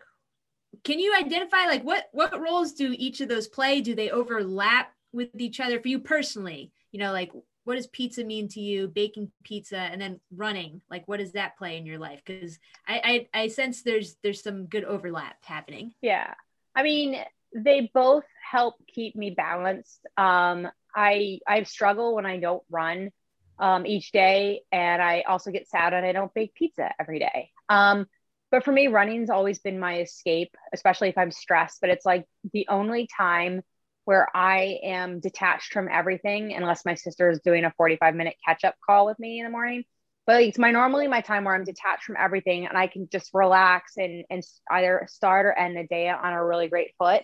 [0.84, 4.93] can you identify like what what roles do each of those play do they overlap
[5.11, 7.32] with each other for you personally you know like
[7.70, 8.88] what does pizza mean to you?
[8.88, 12.20] Baking pizza and then running like what does that play in your life?
[12.26, 12.57] Because
[12.88, 15.93] I, I i sense there's there's some good overlap happening.
[16.01, 16.34] Yeah.
[16.76, 19.99] I mean they both help keep me balanced.
[20.17, 23.11] Um i i struggle when i don't run
[23.59, 27.51] um each day and i also get sad when i don't bake pizza every day.
[27.70, 28.07] Um
[28.49, 32.26] but for me running's always been my escape especially if i'm stressed but it's like
[32.51, 33.61] the only time
[34.10, 38.64] where i am detached from everything unless my sister is doing a 45 minute catch
[38.64, 39.84] up call with me in the morning
[40.26, 43.30] but it's my normally my time where i'm detached from everything and i can just
[43.34, 47.22] relax and and either start or end the day on a really great foot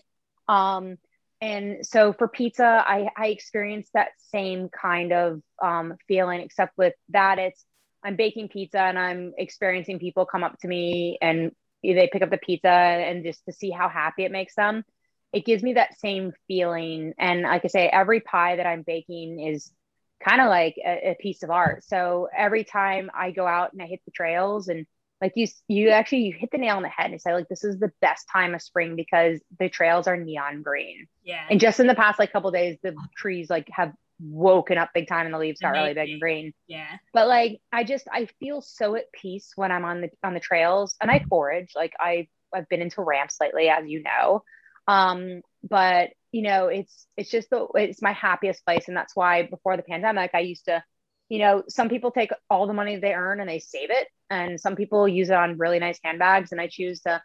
[0.47, 0.95] um
[1.41, 6.93] and so for pizza, I, I experienced that same kind of um, feeling, except with
[7.09, 7.63] that, it's
[8.03, 11.51] I'm baking pizza and I'm experiencing people come up to me and
[11.83, 14.83] they pick up the pizza and just to see how happy it makes them.
[15.35, 17.13] It gives me that same feeling.
[17.19, 19.71] And like I say, every pie that I'm baking is
[20.23, 21.83] kind of like a, a piece of art.
[21.83, 24.85] So every time I go out and I hit the trails and
[25.21, 27.63] like you you actually you hit the nail on the head and say like this
[27.63, 31.07] is the best time of spring because the trails are neon green.
[31.23, 31.45] Yeah.
[31.49, 35.07] And just in the past like couple days the trees like have woken up big
[35.07, 36.53] time and the leaves got really big and green.
[36.67, 36.97] Yeah.
[37.13, 40.39] But like i just i feel so at peace when i'm on the on the
[40.39, 41.71] trails and i forage.
[41.75, 44.43] Like i i've been into ramps lately as you know
[44.87, 49.43] um but you know it's it's just the it's my happiest place and that's why
[49.43, 50.83] before the pandemic i used to
[51.29, 54.59] you know, some people take all the money they earn and they save it, and
[54.59, 56.51] some people use it on really nice handbags.
[56.51, 57.21] And I choose to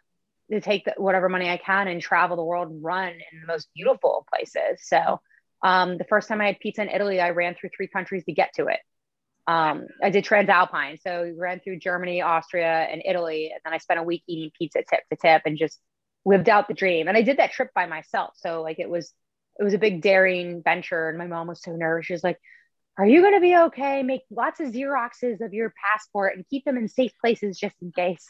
[0.51, 3.47] to take the, whatever money I can and travel the world and run in the
[3.47, 4.85] most beautiful places.
[4.85, 5.21] So,
[5.63, 8.33] um, the first time I had pizza in Italy, I ran through three countries to
[8.33, 8.79] get to it.
[9.47, 13.77] Um, I did Transalpine, so we ran through Germany, Austria, and Italy, and then I
[13.77, 15.79] spent a week eating pizza tip to tip and just
[16.25, 17.07] lived out the dream.
[17.07, 19.13] And I did that trip by myself, so like it was
[19.59, 21.09] it was a big daring venture.
[21.09, 22.39] And my mom was so nervous; she was like
[22.97, 24.03] are you going to be okay?
[24.03, 27.91] Make lots of Xeroxes of your passport and keep them in safe places just in
[27.91, 28.27] case.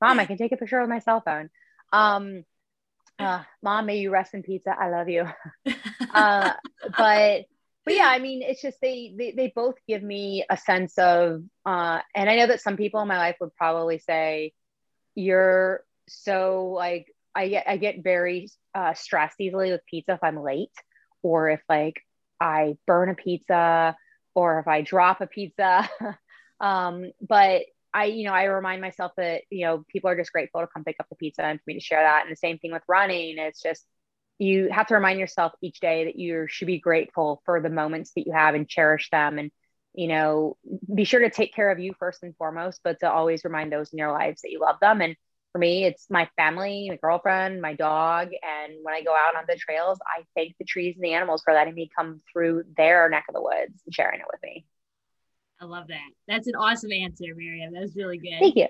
[0.00, 1.50] Mom, I can take a picture with my cell phone.
[1.92, 2.44] Um,
[3.18, 4.74] uh, Mom, may you rest in pizza.
[4.78, 5.26] I love you.
[6.14, 6.52] uh,
[6.96, 7.44] but
[7.84, 11.42] but yeah, I mean, it's just they, they they both give me a sense of,
[11.64, 14.52] uh, and I know that some people in my life would probably say,
[15.14, 20.42] "You're so like I get I get very uh, stressed easily with pizza if I'm
[20.42, 20.72] late,
[21.22, 22.02] or if like
[22.40, 23.96] I burn a pizza
[24.34, 25.88] or if I drop a pizza.
[26.60, 27.62] um, but
[27.92, 30.84] I, you know, I remind myself that, you know, people are just grateful to come
[30.84, 32.22] pick up the pizza and for me to share that.
[32.22, 33.38] And the same thing with running.
[33.38, 33.84] It's just,
[34.38, 38.12] you have to remind yourself each day that you should be grateful for the moments
[38.14, 39.38] that you have and cherish them.
[39.38, 39.50] And,
[39.94, 40.56] you know,
[40.94, 43.92] be sure to take care of you first and foremost, but to always remind those
[43.92, 45.00] in your lives that you love them.
[45.00, 45.16] And
[45.52, 48.28] for me, it's my family, my girlfriend, my dog.
[48.42, 51.42] And when I go out on the trails, I thank the trees and the animals
[51.44, 54.66] for letting me come through their neck of the woods and sharing it with me.
[55.60, 56.10] I love that.
[56.28, 57.72] That's an awesome answer, Miriam.
[57.72, 58.38] That was really good.
[58.38, 58.68] Thank you.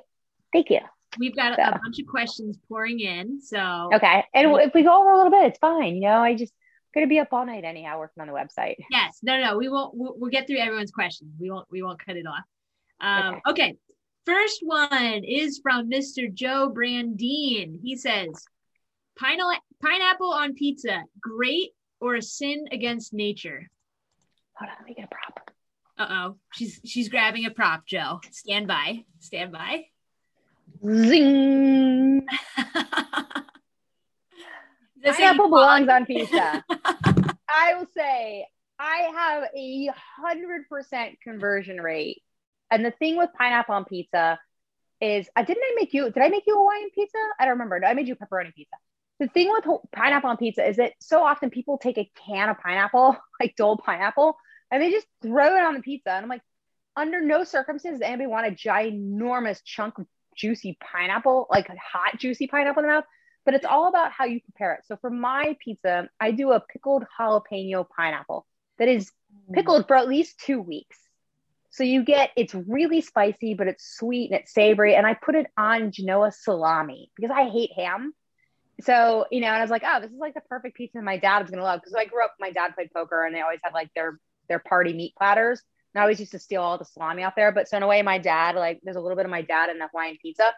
[0.52, 0.80] Thank you.
[1.18, 1.62] We've got so.
[1.62, 3.40] a bunch of questions pouring in.
[3.40, 4.24] So, okay.
[4.32, 5.96] And if we go over a little bit, it's fine.
[5.96, 6.52] You know, I just,
[6.94, 8.76] going to be up all night anyhow working on the website.
[8.90, 9.18] Yes.
[9.22, 11.32] No, no, we won't, we'll, we'll get through everyone's questions.
[11.38, 12.44] We won't, we won't cut it off.
[13.00, 13.50] Um, okay.
[13.50, 13.76] okay.
[14.28, 16.30] First one is from Mr.
[16.30, 17.80] Joe Brandine.
[17.82, 18.28] He says,
[19.16, 23.66] pineapple on pizza, great or a sin against nature?
[24.58, 25.50] Hold on, let me get a prop.
[25.96, 28.20] Uh oh, she's she's grabbing a prop, Joe.
[28.30, 29.86] Stand by, stand by.
[30.86, 32.26] Zing.
[35.04, 36.62] Pineapple belongs on pizza.
[37.48, 38.46] I will say
[38.78, 42.22] I have a hundred percent conversion rate
[42.70, 44.38] and the thing with pineapple on pizza
[45.00, 46.10] is, I uh, didn't I make you?
[46.10, 47.18] Did I make you Hawaiian pizza?
[47.38, 47.80] I don't remember.
[47.84, 48.76] I made you pepperoni pizza.
[49.20, 52.58] The thing with pineapple on pizza is that so often people take a can of
[52.58, 54.36] pineapple, like dull pineapple,
[54.70, 56.10] and they just throw it on the pizza.
[56.10, 56.42] And I'm like,
[56.96, 60.06] under no circumstances does anybody want a ginormous chunk of
[60.36, 63.04] juicy pineapple, like hot juicy pineapple in the mouth.
[63.44, 64.80] But it's all about how you prepare it.
[64.86, 68.46] So for my pizza, I do a pickled jalapeno pineapple
[68.78, 69.10] that is
[69.54, 70.98] pickled for at least two weeks.
[71.70, 74.94] So you get it's really spicy, but it's sweet and it's savory.
[74.94, 78.14] And I put it on Genoa salami because I hate ham.
[78.80, 81.18] So, you know, and I was like, oh, this is like the perfect pizza my
[81.18, 81.80] dad gonna love.
[81.80, 84.60] Because I grew up, my dad played poker and they always had like their their
[84.60, 85.60] party meat platters.
[85.94, 87.52] And I always used to steal all the salami out there.
[87.52, 89.70] But so in a way, my dad, like there's a little bit of my dad
[89.70, 90.52] in the Hawaiian pizza.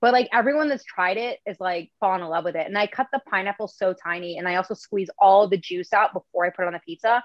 [0.00, 2.66] But like everyone that's tried it is like falling in love with it.
[2.66, 6.12] And I cut the pineapple so tiny and I also squeeze all the juice out
[6.12, 7.24] before I put it on the pizza.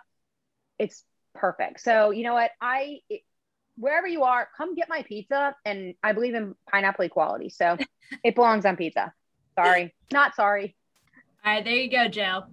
[0.80, 1.04] It's
[1.36, 1.82] perfect.
[1.82, 2.52] So you know what?
[2.62, 3.22] I it,
[3.78, 5.56] wherever you are, come get my pizza.
[5.66, 7.50] And I believe in pineapple equality.
[7.50, 7.78] So
[8.24, 9.14] it belongs on pizza.
[9.56, 9.94] Sorry.
[10.12, 10.76] Not sorry.
[11.44, 12.44] All right, there you go, Joe.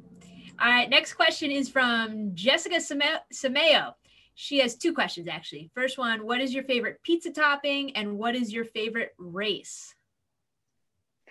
[0.60, 3.92] All right, next question is from Jessica Sameo.
[4.34, 5.70] She has two questions actually.
[5.74, 9.94] First one, what is your favorite pizza topping and what is your favorite race?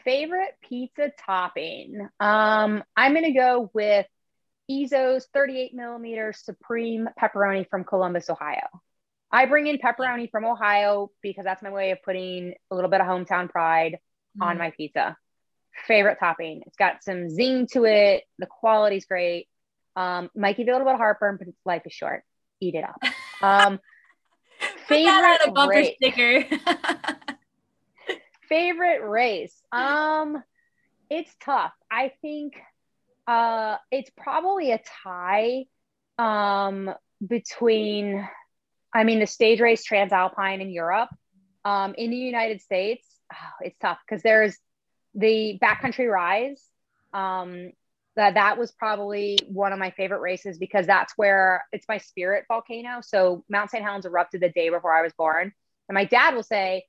[0.03, 2.07] Favorite pizza topping.
[2.19, 4.05] Um, I'm gonna go with
[4.69, 8.67] Ezzo's 38 millimeter supreme pepperoni from Columbus, Ohio.
[9.32, 13.01] I bring in pepperoni from Ohio because that's my way of putting a little bit
[13.01, 13.99] of hometown pride
[14.39, 14.45] mm.
[14.45, 15.17] on my pizza.
[15.86, 16.63] Favorite topping.
[16.65, 18.23] It's got some zing to it.
[18.39, 19.47] The quality's great.
[19.95, 22.23] Um, might give you a little bit of heartburn, but life is short.
[22.61, 22.99] Eat it up.
[23.41, 23.80] Um,
[24.88, 25.95] favorite a bumper race.
[25.95, 26.45] sticker.
[28.49, 29.53] favorite race.
[29.71, 30.41] Um,
[31.09, 31.73] it's tough.
[31.91, 32.53] I think
[33.28, 35.65] Uh, it's probably a tie
[36.17, 36.89] um,
[37.28, 38.25] between,
[38.93, 41.09] I mean, the stage race Transalpine in Europe.
[41.65, 44.55] Um, in the United States, oh, it's tough because there's
[45.15, 46.63] the backcountry rise.
[47.13, 47.71] Um,
[48.15, 52.45] that that was probably one of my favorite races because that's where it's my spirit
[52.47, 52.99] volcano.
[53.01, 53.83] So Mount St.
[53.83, 55.53] Helens erupted the day before I was born,
[55.88, 56.85] and my dad will say,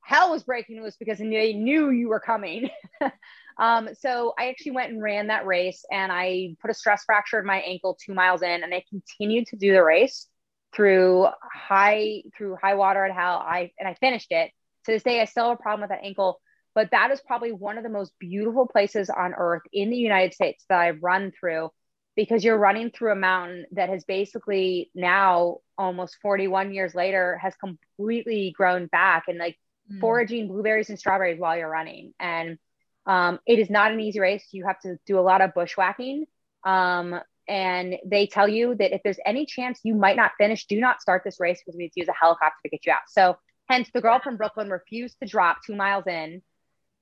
[0.00, 2.70] "Hell was breaking loose because they knew you were coming."
[3.58, 7.38] um, so I actually went and ran that race, and I put a stress fracture
[7.38, 10.26] in my ankle two miles in, and I continued to do the race
[10.74, 13.42] through high through high water and hell.
[13.44, 14.50] I and I finished it.
[14.86, 16.40] To this day, I still have a problem with that ankle
[16.74, 20.34] but that is probably one of the most beautiful places on earth in the United
[20.34, 21.70] States that I've run through
[22.16, 27.54] because you're running through a mountain that has basically now almost 41 years later has
[27.56, 29.56] completely grown back and like
[29.90, 30.00] mm.
[30.00, 32.58] foraging blueberries and strawberries while you're running and
[33.04, 36.26] um, it is not an easy race you have to do a lot of bushwhacking
[36.64, 37.18] um,
[37.48, 41.00] and they tell you that if there's any chance you might not finish do not
[41.00, 43.36] start this race because we have to use a helicopter to get you out so
[43.68, 46.42] hence the girl from brooklyn refused to drop two miles in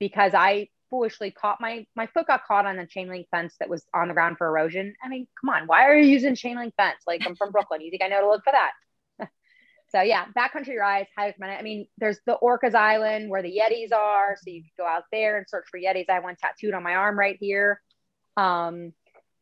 [0.01, 3.69] because I foolishly caught my my foot got caught on a chain link fence that
[3.69, 4.93] was on the ground for erosion.
[5.01, 7.03] I mean, come on, why are you using chain link fence?
[7.07, 7.81] Like I'm from Brooklyn.
[7.81, 9.29] You think I know to look for that?
[9.89, 11.59] so yeah, backcountry rise, highly recommend it.
[11.59, 15.03] I mean, there's the Orcas Island where the Yetis are, so you could go out
[15.11, 16.09] there and search for Yetis.
[16.09, 17.79] I have one tattooed on my arm right here.
[18.35, 18.91] Um,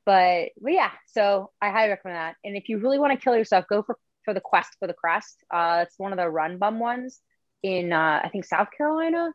[0.10, 2.36] but, but yeah, so I highly recommend that.
[2.44, 3.96] And if you really want to kill yourself, go for
[4.26, 5.44] for the quest for the crest.
[5.54, 7.20] Uh, it's one of the run bum ones
[7.62, 9.30] in uh, I think South Carolina.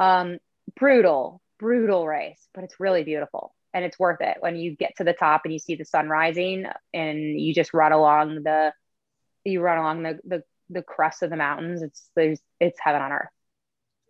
[0.00, 0.38] Um,
[0.74, 5.04] brutal, brutal race, but it's really beautiful and it's worth it when you get to
[5.04, 8.72] the top and you see the sun rising and you just run along the
[9.44, 11.82] you run along the the, the crest of the mountains.
[11.82, 13.28] It's there's it's heaven on earth.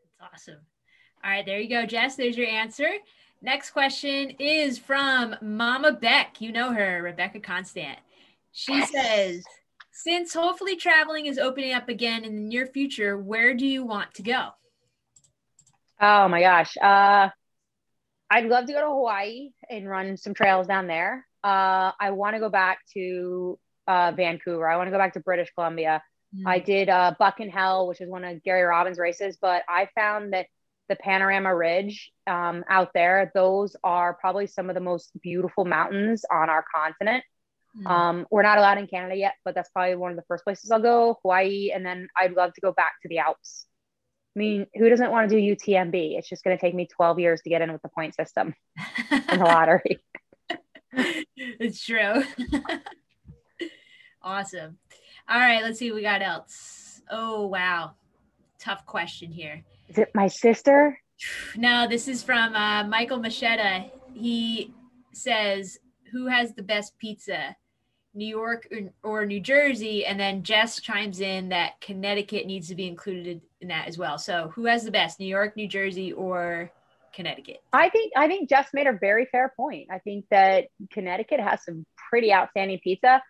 [0.03, 0.61] It's awesome.
[1.23, 2.17] All right, there you go, Jess.
[2.17, 2.89] There's your answer.
[3.43, 6.41] Next question is from Mama Beck.
[6.41, 7.99] You know her, Rebecca Constant.
[8.53, 9.45] She says,
[9.93, 14.15] since hopefully traveling is opening up again in the near future, where do you want
[14.15, 14.49] to go?
[16.01, 16.77] Oh my gosh.
[16.77, 17.29] Uh,
[18.31, 21.27] I'd love to go to Hawaii and run some trails down there.
[21.45, 24.67] Uh, I want to go back to uh, Vancouver.
[24.69, 26.03] I want to go back to British Columbia.
[26.35, 26.49] Mm-hmm.
[26.49, 30.33] I did uh, Buckin' Hell, which is one of Gary Robbins' races, but I found
[30.33, 30.47] that
[30.89, 36.25] the Panorama Ridge um, out there, those are probably some of the most beautiful mountains
[36.31, 37.25] on our continent.
[37.77, 37.87] Mm-hmm.
[37.87, 40.71] Um, we're not allowed in Canada yet, but that's probably one of the first places
[40.71, 41.73] I'll go, Hawaii.
[41.75, 43.67] And then I'd love to go back to the Alps.
[44.35, 46.19] I mean, who doesn't want to do UTMB?
[46.19, 48.55] It's just going to take me 12 years to get in with the point system
[49.11, 50.01] in the lottery.
[51.37, 52.23] it's true.
[54.23, 54.79] awesome.
[55.29, 57.01] All right, let's see what we got else.
[57.11, 57.93] Oh, wow.
[58.59, 59.65] Tough question here.
[59.89, 60.99] Is it my sister?
[61.57, 63.91] No, this is from uh, Michael Machetta.
[64.15, 64.73] He
[65.13, 65.79] says,
[66.13, 67.57] Who has the best pizza?
[68.15, 68.67] New York
[69.03, 73.43] or, or, New Jersey, and then Jess chimes in that Connecticut needs to be included
[73.61, 74.17] in that as well.
[74.17, 76.73] So, who has the best, New York, New Jersey, or
[77.15, 77.59] Connecticut?
[77.75, 79.89] I think I think Jess made a very fair point.
[79.91, 83.23] I think that Connecticut has some pretty outstanding pizza.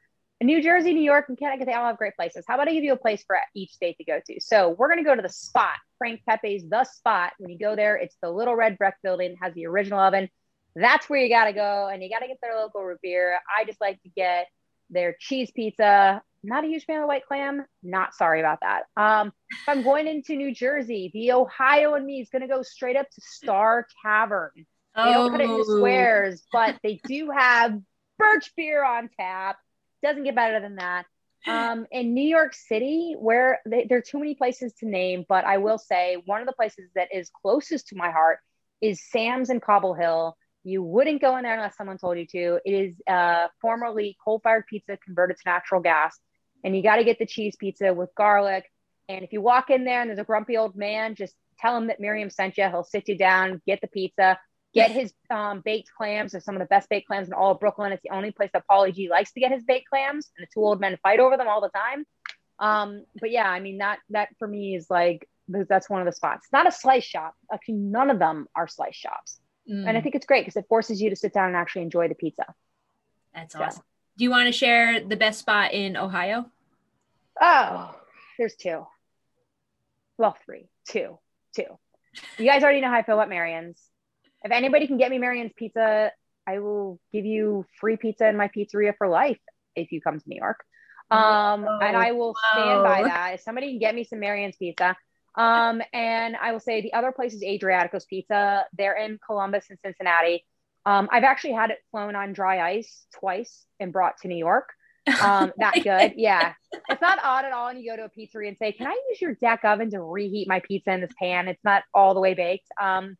[0.43, 2.45] New Jersey, New York, and Connecticut, they all have great places.
[2.47, 4.41] How about I give you a place for each state to go to?
[4.41, 7.33] So we're going to go to the spot, Frank Pepe's The Spot.
[7.39, 10.29] When you go there, it's the little red brick building, has the original oven.
[10.75, 13.39] That's where you got to go, and you got to get their local root beer.
[13.57, 14.49] I just like to get
[14.91, 16.23] their cheese pizza.
[16.45, 17.65] Not a huge fan of white clam.
[17.83, 18.83] Not sorry about that.
[18.95, 22.61] Um, if I'm going into New Jersey, the Ohio and me is going to go
[22.61, 24.51] straight up to Star Tavern.
[24.55, 25.77] They don't put it in oh.
[25.79, 27.79] squares, but they do have
[28.19, 29.57] birch beer on tap.
[30.07, 31.05] Doesn't get better than that.
[31.49, 35.45] Um, in New York City, where they, there are too many places to name, but
[35.45, 38.39] I will say one of the places that is closest to my heart
[38.81, 40.37] is Sam's in Cobble Hill.
[40.63, 42.61] You wouldn't go in there unless someone told you to.
[42.65, 46.17] It is uh, formerly coal fired pizza converted to natural gas.
[46.63, 48.65] And you got to get the cheese pizza with garlic.
[49.09, 51.89] And if you walk in there and there's a grumpy old man, just tell him
[51.89, 52.69] that Miriam sent you.
[52.69, 54.39] He'll sit you down, get the pizza,
[54.77, 56.33] get his um, baked clams.
[56.33, 57.93] They're some of the best baked clams in all of Brooklyn.
[57.93, 60.31] It's the only place that Paulie Gee likes to get his baked clams.
[60.37, 62.05] And the two old men fight over them all the time.
[62.59, 66.13] Um, but yeah, I mean, that, that for me is like, that's one of the
[66.13, 66.49] spots.
[66.53, 67.35] Not a slice shop.
[67.53, 69.41] Actually, none of them are slice shops.
[69.71, 69.89] Mm.
[69.89, 72.09] And I think it's great because it forces you to sit down and actually enjoy
[72.09, 72.45] the pizza.
[73.35, 73.83] That's awesome.
[74.17, 76.47] Do you want to share the best spot in Ohio?
[77.41, 77.95] Oh,
[78.39, 78.87] there's two.
[80.17, 81.19] Well, three, two,
[81.55, 81.79] two.
[82.39, 83.79] You guys already know how I feel about Marion's.
[84.47, 86.13] If anybody can get me Marion's pizza,
[86.47, 89.41] I will give you free pizza in my pizzeria for life
[89.75, 90.65] if you come to New York.
[91.11, 93.35] Um, oh, and I will stand by that.
[93.35, 94.97] If somebody can get me some Marion's pizza,
[95.35, 98.65] um, and I will say the other place is Adriatico's Pizza.
[98.73, 100.45] They're in Columbus and Cincinnati.
[100.85, 104.69] Um, I've actually had it flown on dry ice twice and brought to New York.
[105.21, 106.15] Um, that good.
[106.17, 106.53] Yeah.
[106.89, 107.67] It's not odd at all.
[107.67, 110.01] And you go to a pizzeria and say, Can I use your deck oven to
[110.01, 111.49] reheat my pizza in this pan?
[111.49, 112.69] It's not all the way baked.
[112.81, 113.17] Um,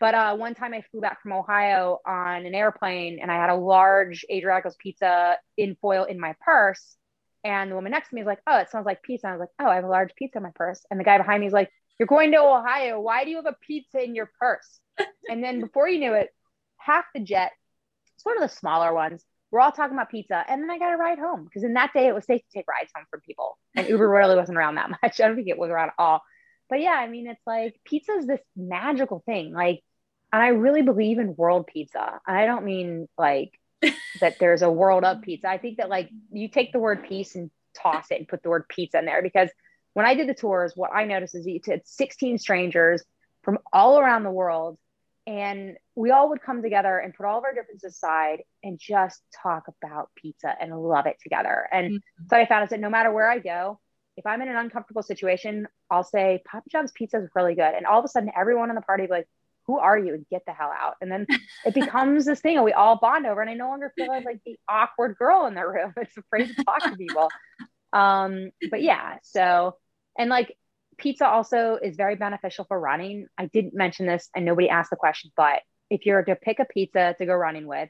[0.00, 3.50] but uh, one time I flew back from Ohio on an airplane and I had
[3.50, 6.96] a large Adriatico's pizza in foil in my purse.
[7.44, 9.28] And the woman next to me is like, Oh, it smells like pizza.
[9.28, 10.84] I was like, Oh, I have a large pizza in my purse.
[10.90, 12.98] And the guy behind me is like, You're going to Ohio.
[12.98, 14.80] Why do you have a pizza in your purse?
[15.28, 16.30] and then before you knew it,
[16.78, 17.52] half the jet,
[18.16, 20.42] sort of the smaller ones, we're all talking about pizza.
[20.48, 22.58] And then I got a ride home because in that day it was safe to
[22.58, 23.58] take rides home from people.
[23.76, 24.98] And Uber really wasn't around that much.
[25.20, 26.22] I don't think it was around at all.
[26.70, 29.52] But yeah, I mean, it's like pizza is this magical thing.
[29.52, 29.82] Like,
[30.32, 32.20] and I really believe in world pizza.
[32.26, 33.58] I don't mean like
[34.20, 35.48] that there's a world of pizza.
[35.48, 38.50] I think that like you take the word peace and toss it and put the
[38.50, 39.50] word pizza in there because
[39.94, 43.02] when I did the tours, what I noticed is you had 16 strangers
[43.42, 44.78] from all around the world
[45.26, 49.20] and we all would come together and put all of our differences aside and just
[49.42, 51.68] talk about pizza and love it together.
[51.72, 52.26] And mm-hmm.
[52.28, 53.78] so I found is that no matter where I go,
[54.16, 57.74] if I'm in an uncomfortable situation, I'll say Papa John's pizza is really good.
[57.74, 59.26] And all of a sudden everyone in the party like,
[59.70, 60.14] who are you?
[60.14, 60.94] And get the hell out.
[61.00, 61.26] And then
[61.64, 63.40] it becomes this thing and we all bond over.
[63.40, 65.94] And I no longer feel like the awkward girl in the room.
[66.00, 67.28] It's afraid to talk to people.
[67.92, 69.76] Um, but yeah, so
[70.18, 70.56] and like
[70.98, 73.26] pizza also is very beneficial for running.
[73.38, 76.64] I didn't mention this and nobody asked the question, but if you're to pick a
[76.64, 77.88] pizza to go running with,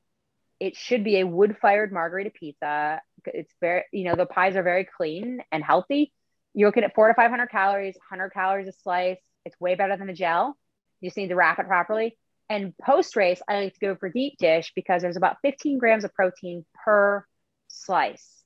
[0.58, 3.00] it should be a wood fired margherita pizza.
[3.24, 6.12] It's very, you know, the pies are very clean and healthy.
[6.52, 9.18] You're looking at four to 500 calories, 100 calories a slice.
[9.44, 10.56] It's way better than a gel.
[11.00, 12.16] You just need to wrap it properly.
[12.48, 16.04] And post race, I like to go for deep dish because there's about 15 grams
[16.04, 17.24] of protein per
[17.68, 18.42] slice.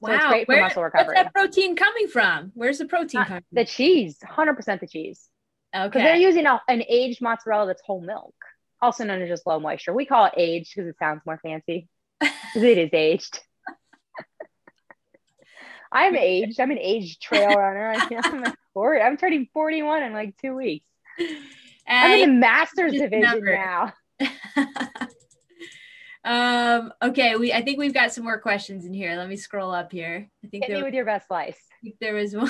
[0.00, 0.18] Wow.
[0.18, 1.14] So great for Where, muscle recovery.
[1.14, 2.52] Where's that protein coming from?
[2.54, 5.28] Where's the protein uh, coming The cheese, 100% the cheese.
[5.74, 5.86] Okay.
[5.86, 8.34] Because they're using a, an aged mozzarella that's whole milk,
[8.82, 9.94] also known as just low moisture.
[9.94, 11.88] We call it aged because it sounds more fancy.
[12.20, 13.40] It is aged.
[15.92, 16.60] I'm aged.
[16.60, 17.94] I'm an aged trail runner.
[17.96, 18.44] I'm,
[18.76, 20.84] I'm turning 41 in like two weeks.
[21.86, 23.54] I'm in the master's division number.
[23.56, 23.92] now.
[26.24, 29.16] Um, okay, we I think we've got some more questions in here.
[29.16, 30.30] Let me scroll up here.
[30.44, 31.58] I think Hit with your best slice.
[32.00, 32.48] there was one.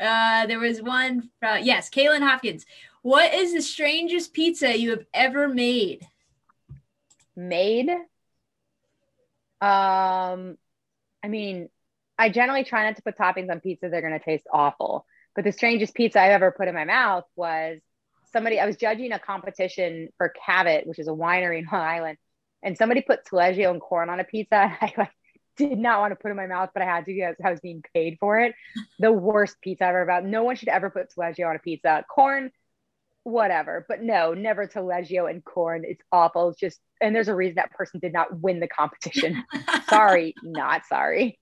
[0.00, 1.30] uh, there was one.
[1.38, 2.66] From, yes, Kaylin Hopkins.
[3.02, 6.04] What is the strangest pizza you have ever made?
[7.36, 7.90] Made.
[9.60, 10.58] Um,
[11.22, 11.68] I mean,
[12.18, 15.06] I generally try not to put toppings on pizza; they're going to taste awful.
[15.34, 17.78] But the strangest pizza I've ever put in my mouth was
[18.32, 22.18] somebody I was judging a competition for Cavit, which is a winery in Long Island,
[22.62, 24.76] and somebody put taleggio and corn on a pizza.
[24.80, 25.12] And I like
[25.56, 27.60] did not want to put in my mouth, but I had to because I was
[27.60, 28.54] being paid for it.
[28.98, 30.24] The worst pizza i ever about.
[30.24, 32.04] No one should ever put taleggio on a pizza.
[32.08, 32.50] Corn,
[33.24, 35.84] whatever, but no, never taleggio and corn.
[35.86, 36.50] It's awful.
[36.50, 39.44] It's just, and there's a reason that person did not win the competition.
[39.88, 41.38] sorry, not sorry.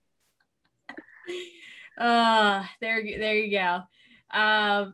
[2.01, 3.81] Uh, there, there you go.
[4.37, 4.93] Um,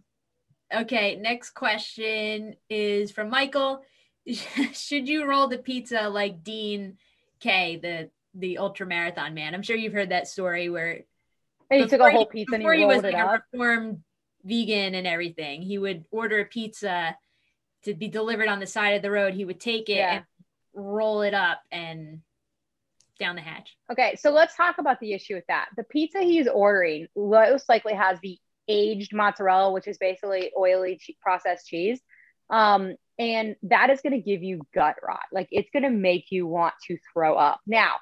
[0.74, 3.82] Okay, next question is from Michael.
[4.74, 6.98] Should you roll the pizza like Dean
[7.40, 9.56] K, the the ultra marathon man?
[9.56, 11.06] I'm sure you've heard that story where
[11.70, 14.04] and he took a whole pizza and he, he was like a reformed
[14.44, 15.62] vegan and everything.
[15.62, 17.16] He would order a pizza
[17.84, 19.34] to be delivered on the side of the road.
[19.34, 20.16] He would take it yeah.
[20.16, 20.26] and
[20.74, 22.22] roll it up and
[23.18, 23.76] down the hatch.
[23.92, 25.68] Okay, so let's talk about the issue with that.
[25.76, 28.38] The pizza he's ordering most likely has the
[28.68, 32.00] aged mozzarella, which is basically oily processed cheese.
[32.50, 35.24] Um, and that is going to give you gut rot.
[35.32, 37.60] Like it's going to make you want to throw up.
[37.66, 37.96] Now,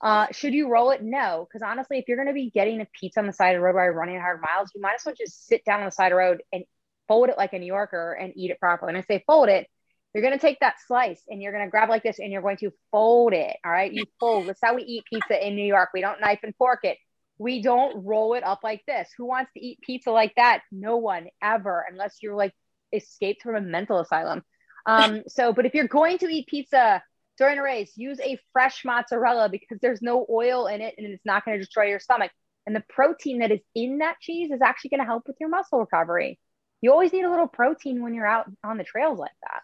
[0.00, 1.02] uh, should you roll it?
[1.02, 3.60] No, because honestly, if you're going to be getting a pizza on the side of
[3.60, 5.92] the road you're running 100 miles, you might as well just sit down on the
[5.92, 6.64] side of the road and
[7.08, 8.90] fold it like a New Yorker and eat it properly.
[8.90, 9.66] And I say fold it,
[10.14, 12.42] you're going to take that slice and you're going to grab like this and you're
[12.42, 13.56] going to fold it.
[13.64, 13.92] All right.
[13.92, 14.46] You fold.
[14.46, 15.90] That's how we eat pizza in New York.
[15.92, 16.98] We don't knife and fork it
[17.38, 19.08] we don't roll it up like this.
[19.16, 20.62] Who wants to eat pizza like that?
[20.72, 22.52] No one ever, unless you're like
[22.92, 24.42] escaped from a mental asylum.
[24.86, 27.02] Um, so, but if you're going to eat pizza
[27.38, 31.24] during a race, use a fresh mozzarella because there's no oil in it and it's
[31.24, 32.32] not going to destroy your stomach.
[32.66, 35.48] And the protein that is in that cheese is actually going to help with your
[35.48, 36.38] muscle recovery.
[36.80, 39.62] You always need a little protein when you're out on the trails like that.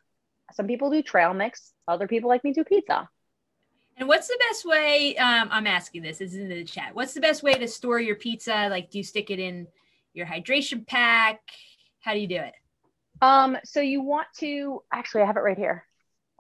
[0.55, 3.09] Some people do trail mix, other people like me do pizza.
[3.97, 5.17] And what's the best way?
[5.17, 6.19] Um, I'm asking this.
[6.19, 6.95] This is in the chat.
[6.95, 8.69] What's the best way to store your pizza?
[8.69, 9.69] Like, do you stick it in
[10.15, 11.41] your hydration pack?
[12.01, 12.55] How do you do it?
[13.23, 15.87] Um, so you want to actually, I have it right here.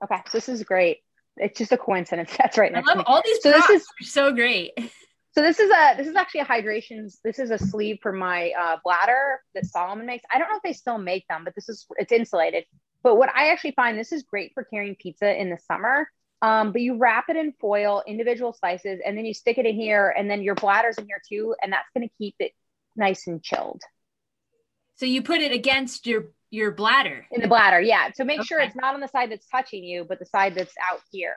[0.02, 0.98] Okay, so this is great.
[1.36, 2.34] It's just a coincidence.
[2.38, 2.74] That's right.
[2.74, 3.42] I love all these.
[3.42, 4.72] So this is so great.
[5.36, 7.12] So this is a this is actually a hydration.
[7.24, 10.24] This is a sleeve for my uh, bladder that Salomon makes.
[10.32, 12.66] I don't know if they still make them, but this is it's insulated.
[13.04, 16.08] But what I actually find this is great for carrying pizza in the summer.
[16.42, 19.76] Um, but you wrap it in foil, individual slices, and then you stick it in
[19.76, 22.52] here, and then your bladder's in here too, and that's going to keep it
[22.96, 23.82] nice and chilled.
[24.96, 27.26] So you put it against your your bladder.
[27.30, 28.10] In the bladder, yeah.
[28.14, 28.46] So make okay.
[28.46, 31.36] sure it's not on the side that's touching you, but the side that's out here.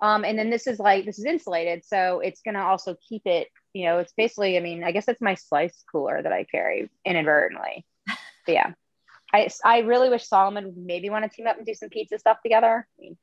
[0.00, 3.48] Um, and then this is like this is insulated, so it's gonna also keep it.
[3.74, 4.56] You know, it's basically.
[4.56, 7.84] I mean, I guess it's my slice cooler that I carry inadvertently.
[8.46, 8.72] But yeah,
[9.32, 12.38] I I really wish Salomon maybe want to team up and do some pizza stuff
[12.42, 12.86] together.
[12.98, 13.16] I mean,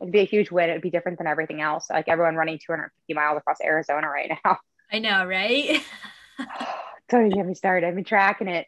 [0.00, 0.70] it'd be a huge win.
[0.70, 1.88] It'd be different than everything else.
[1.90, 4.58] Like everyone running 250 miles across Arizona right now.
[4.92, 5.82] I know, right?
[7.08, 7.86] Don't even get me started.
[7.86, 8.66] I've been tracking it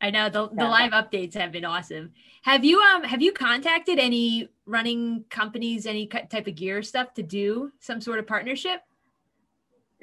[0.00, 2.12] I know the, the live updates have been awesome.
[2.42, 7.22] Have you um have you contacted any running companies, any type of gear stuff to
[7.22, 8.80] do some sort of partnership?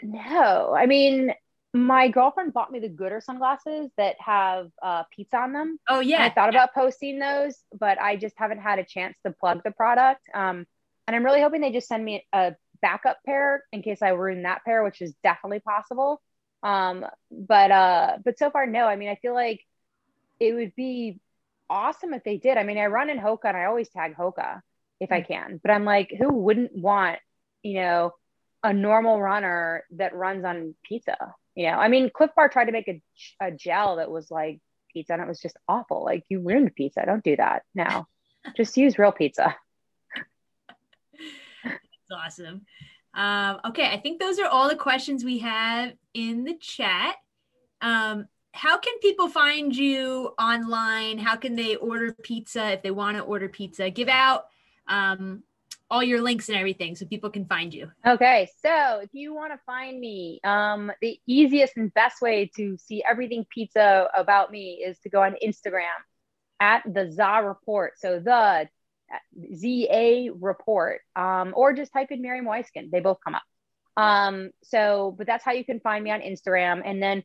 [0.02, 1.34] No, I mean
[1.74, 5.80] my girlfriend bought me the Goodr sunglasses that have uh, pizza on them.
[5.90, 9.18] Oh yeah, and I thought about posting those, but I just haven't had a chance
[9.26, 10.22] to plug the product.
[10.34, 10.68] Um,
[11.08, 14.44] and I'm really hoping they just send me a backup pair in case I ruin
[14.44, 16.22] that pair, which is definitely possible.
[16.62, 18.86] Um, but uh, but so far, no.
[18.86, 19.62] I mean, I feel like
[20.40, 21.20] it would be
[21.70, 22.58] awesome if they did.
[22.58, 24.62] I mean, I run in Hoka and I always tag Hoka
[25.00, 25.34] if I mm-hmm.
[25.34, 27.20] can, but I'm like, who wouldn't want,
[27.64, 28.14] you know,
[28.64, 31.34] a normal runner that runs on pizza?
[31.56, 33.02] You know, I mean, Clif Bar tried to make a,
[33.42, 34.60] a gel that was like
[34.92, 36.04] pizza and it was just awful.
[36.04, 37.04] Like, you ruined pizza.
[37.06, 38.08] Don't do that now.
[38.58, 39.56] just use real pizza.
[41.64, 42.66] That's awesome.
[43.14, 47.16] Um, okay, I think those are all the questions we have in the chat.
[47.82, 51.18] Um, how can people find you online?
[51.18, 53.90] How can they order pizza if they want to order pizza?
[53.90, 54.46] Give out
[54.88, 55.44] um,
[55.90, 57.92] all your links and everything so people can find you.
[58.06, 62.78] Okay, so if you want to find me, um, the easiest and best way to
[62.78, 65.86] see everything pizza about me is to go on Instagram
[66.60, 67.94] at the ZA Report.
[67.98, 68.68] So the
[69.54, 72.92] Z A Report, um, or just type in Miriam Weiskind.
[72.92, 73.44] They both come up.
[73.96, 76.82] Um, so, but that's how you can find me on Instagram.
[76.84, 77.24] And then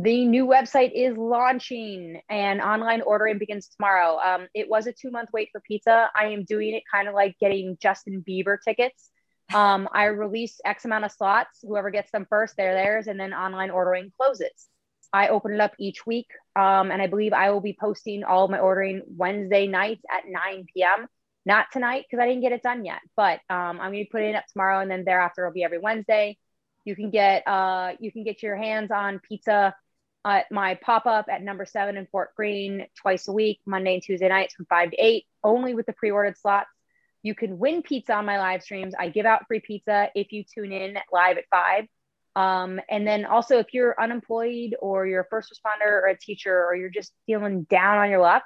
[0.00, 4.16] the new website is launching and online ordering begins tomorrow.
[4.24, 6.08] Um, it was a two month wait for pizza.
[6.14, 9.10] I am doing it kind of like getting Justin Bieber tickets.
[9.52, 11.58] Um, I release X amount of slots.
[11.62, 14.68] Whoever gets them first, they're theirs, and then online ordering closes.
[15.12, 18.44] I open it up each week, um, and I believe I will be posting all
[18.44, 21.08] of my ordering Wednesday nights at 9 p.m.
[21.44, 24.30] Not tonight because I didn't get it done yet, but um, I'm going to putting
[24.30, 26.38] it up tomorrow, and then thereafter it'll be every Wednesday.
[26.84, 29.74] You can get uh, you can get your hands on pizza
[30.24, 34.02] at my pop up at number seven in Fort Greene twice a week, Monday and
[34.02, 36.68] Tuesday nights from five to eight, only with the pre ordered slots.
[37.22, 38.94] You can win pizza on my live streams.
[38.98, 41.86] I give out free pizza if you tune in live at five.
[42.36, 46.64] Um, and then also, if you're unemployed or you're a first responder or a teacher
[46.64, 48.44] or you're just feeling down on your luck,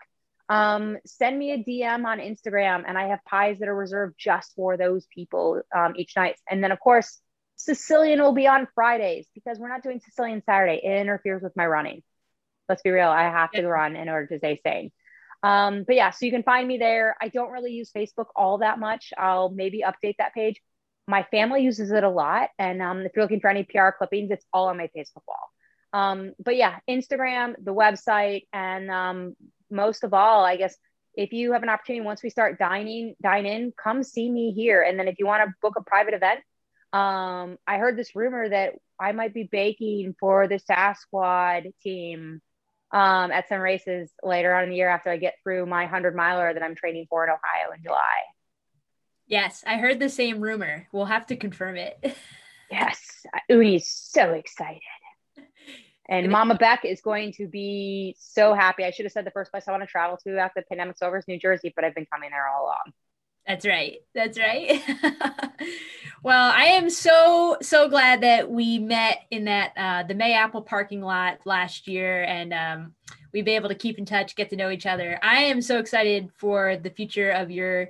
[0.48, 4.54] um, send me a DM on Instagram and I have pies that are reserved just
[4.54, 6.36] for those people um, each night.
[6.50, 7.20] And then, of course,
[7.64, 10.80] Sicilian will be on Fridays because we're not doing Sicilian Saturday.
[10.82, 12.02] It interferes with my running.
[12.68, 13.08] Let's be real.
[13.08, 14.90] I have to run in order to stay sane.
[15.44, 17.16] Um, but yeah, so you can find me there.
[17.20, 19.12] I don't really use Facebook all that much.
[19.16, 20.60] I'll maybe update that page.
[21.06, 22.50] My family uses it a lot.
[22.58, 25.50] And um, if you're looking for any PR clippings, it's all on my Facebook wall.
[25.92, 29.36] Um, but yeah, Instagram, the website, and um,
[29.70, 30.74] most of all, I guess
[31.14, 34.82] if you have an opportunity once we start dining, dine in, come see me here.
[34.82, 36.40] And then if you want to book a private event,
[36.92, 42.40] um, I heard this rumor that I might be baking for the Sasquad team
[42.92, 46.14] um, at some races later on in the year after I get through my 100
[46.14, 47.98] miler that I'm training for in Ohio in July.
[49.26, 50.86] Yes, I heard the same rumor.
[50.92, 51.98] We'll have to confirm it.
[52.70, 54.82] yes, Uni's so excited.
[56.08, 58.84] And Mama Beck is going to be so happy.
[58.84, 61.00] I should have said the first place I want to travel to after the pandemic's
[61.00, 62.92] over is New Jersey, but I've been coming there all along.
[63.46, 63.98] That's right.
[64.14, 64.82] That's right.
[66.22, 70.62] well, I am so so glad that we met in that uh, the May Apple
[70.62, 72.94] parking lot last year, and um,
[73.32, 75.18] we've been able to keep in touch, get to know each other.
[75.22, 77.88] I am so excited for the future of your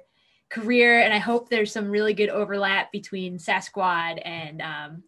[0.49, 5.03] career, and I hope there's some really good overlap between Sasquad and um,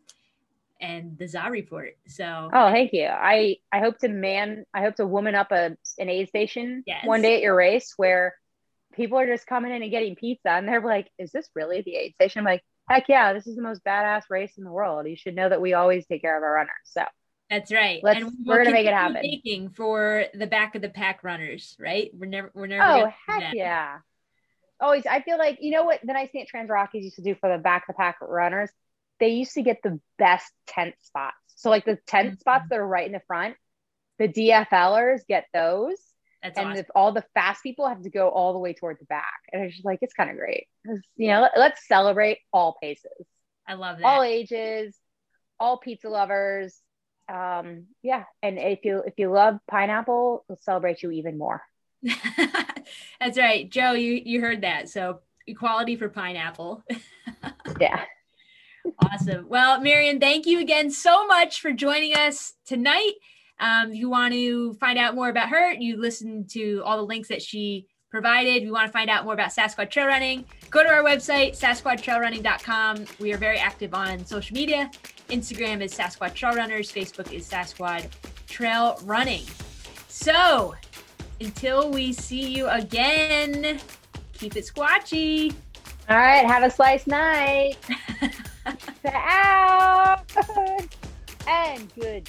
[0.80, 1.96] and the ZA report.
[2.06, 3.06] So oh, thank you.
[3.06, 7.06] I I hope to man, I hope to woman up a an aid station yes.
[7.06, 8.34] one day at your race where
[8.96, 11.96] people are just coming in and getting pizza and they're like, is this really the
[11.96, 12.40] aid station?
[12.40, 15.06] I'm like, heck yeah, this is the most badass race in the world.
[15.06, 16.74] You should know that we always take care of our runners.
[16.84, 17.04] So
[17.50, 18.00] that's right.
[18.02, 19.20] Let's, and we're gonna make it happen.
[19.22, 22.10] Making for the back of the pack runners, right?
[22.14, 22.82] We're never, we're never.
[22.82, 23.98] Oh heck yeah!
[24.80, 27.34] Always, I feel like you know what the nice thing at TransRockies used to do
[27.34, 28.70] for the back of the pack runners.
[29.20, 31.36] They used to get the best tent spots.
[31.56, 32.38] So like the tent mm-hmm.
[32.38, 33.56] spots that are right in the front,
[34.18, 35.96] the DFLers get those
[36.44, 36.80] That's and awesome.
[36.80, 39.40] if all the fast people have to go all the way toward the back.
[39.50, 40.66] And it's just like, it's kind of great.
[41.16, 43.26] You know, let, us celebrate all paces.
[43.66, 44.04] I love that.
[44.04, 44.94] All ages,
[45.58, 46.78] all pizza lovers.
[47.32, 48.24] Um, yeah.
[48.42, 51.62] And if you if you love pineapple, we'll celebrate you even more.
[53.20, 53.70] That's right.
[53.70, 54.90] Joe, you you heard that.
[54.90, 56.84] So equality for pineapple.
[57.80, 58.04] yeah.
[58.98, 59.48] Awesome.
[59.48, 63.12] Well, Marion, thank you again so much for joining us tonight.
[63.60, 67.04] Um, if you want to find out more about her, you listen to all the
[67.04, 68.56] links that she provided.
[68.56, 71.58] If you want to find out more about Sasquatch Trail Running, go to our website,
[71.58, 73.06] sasquatchtrailrunning.com.
[73.18, 74.90] We are very active on social media.
[75.30, 78.08] Instagram is Sasquatch Trail Runners, Facebook is Sasquatch
[78.46, 79.44] Trail Running.
[80.08, 80.74] So
[81.40, 83.80] until we see you again,
[84.32, 85.52] keep it squatchy.
[86.08, 87.76] All right, have a slice night.
[89.06, 90.22] Out
[91.48, 92.28] and good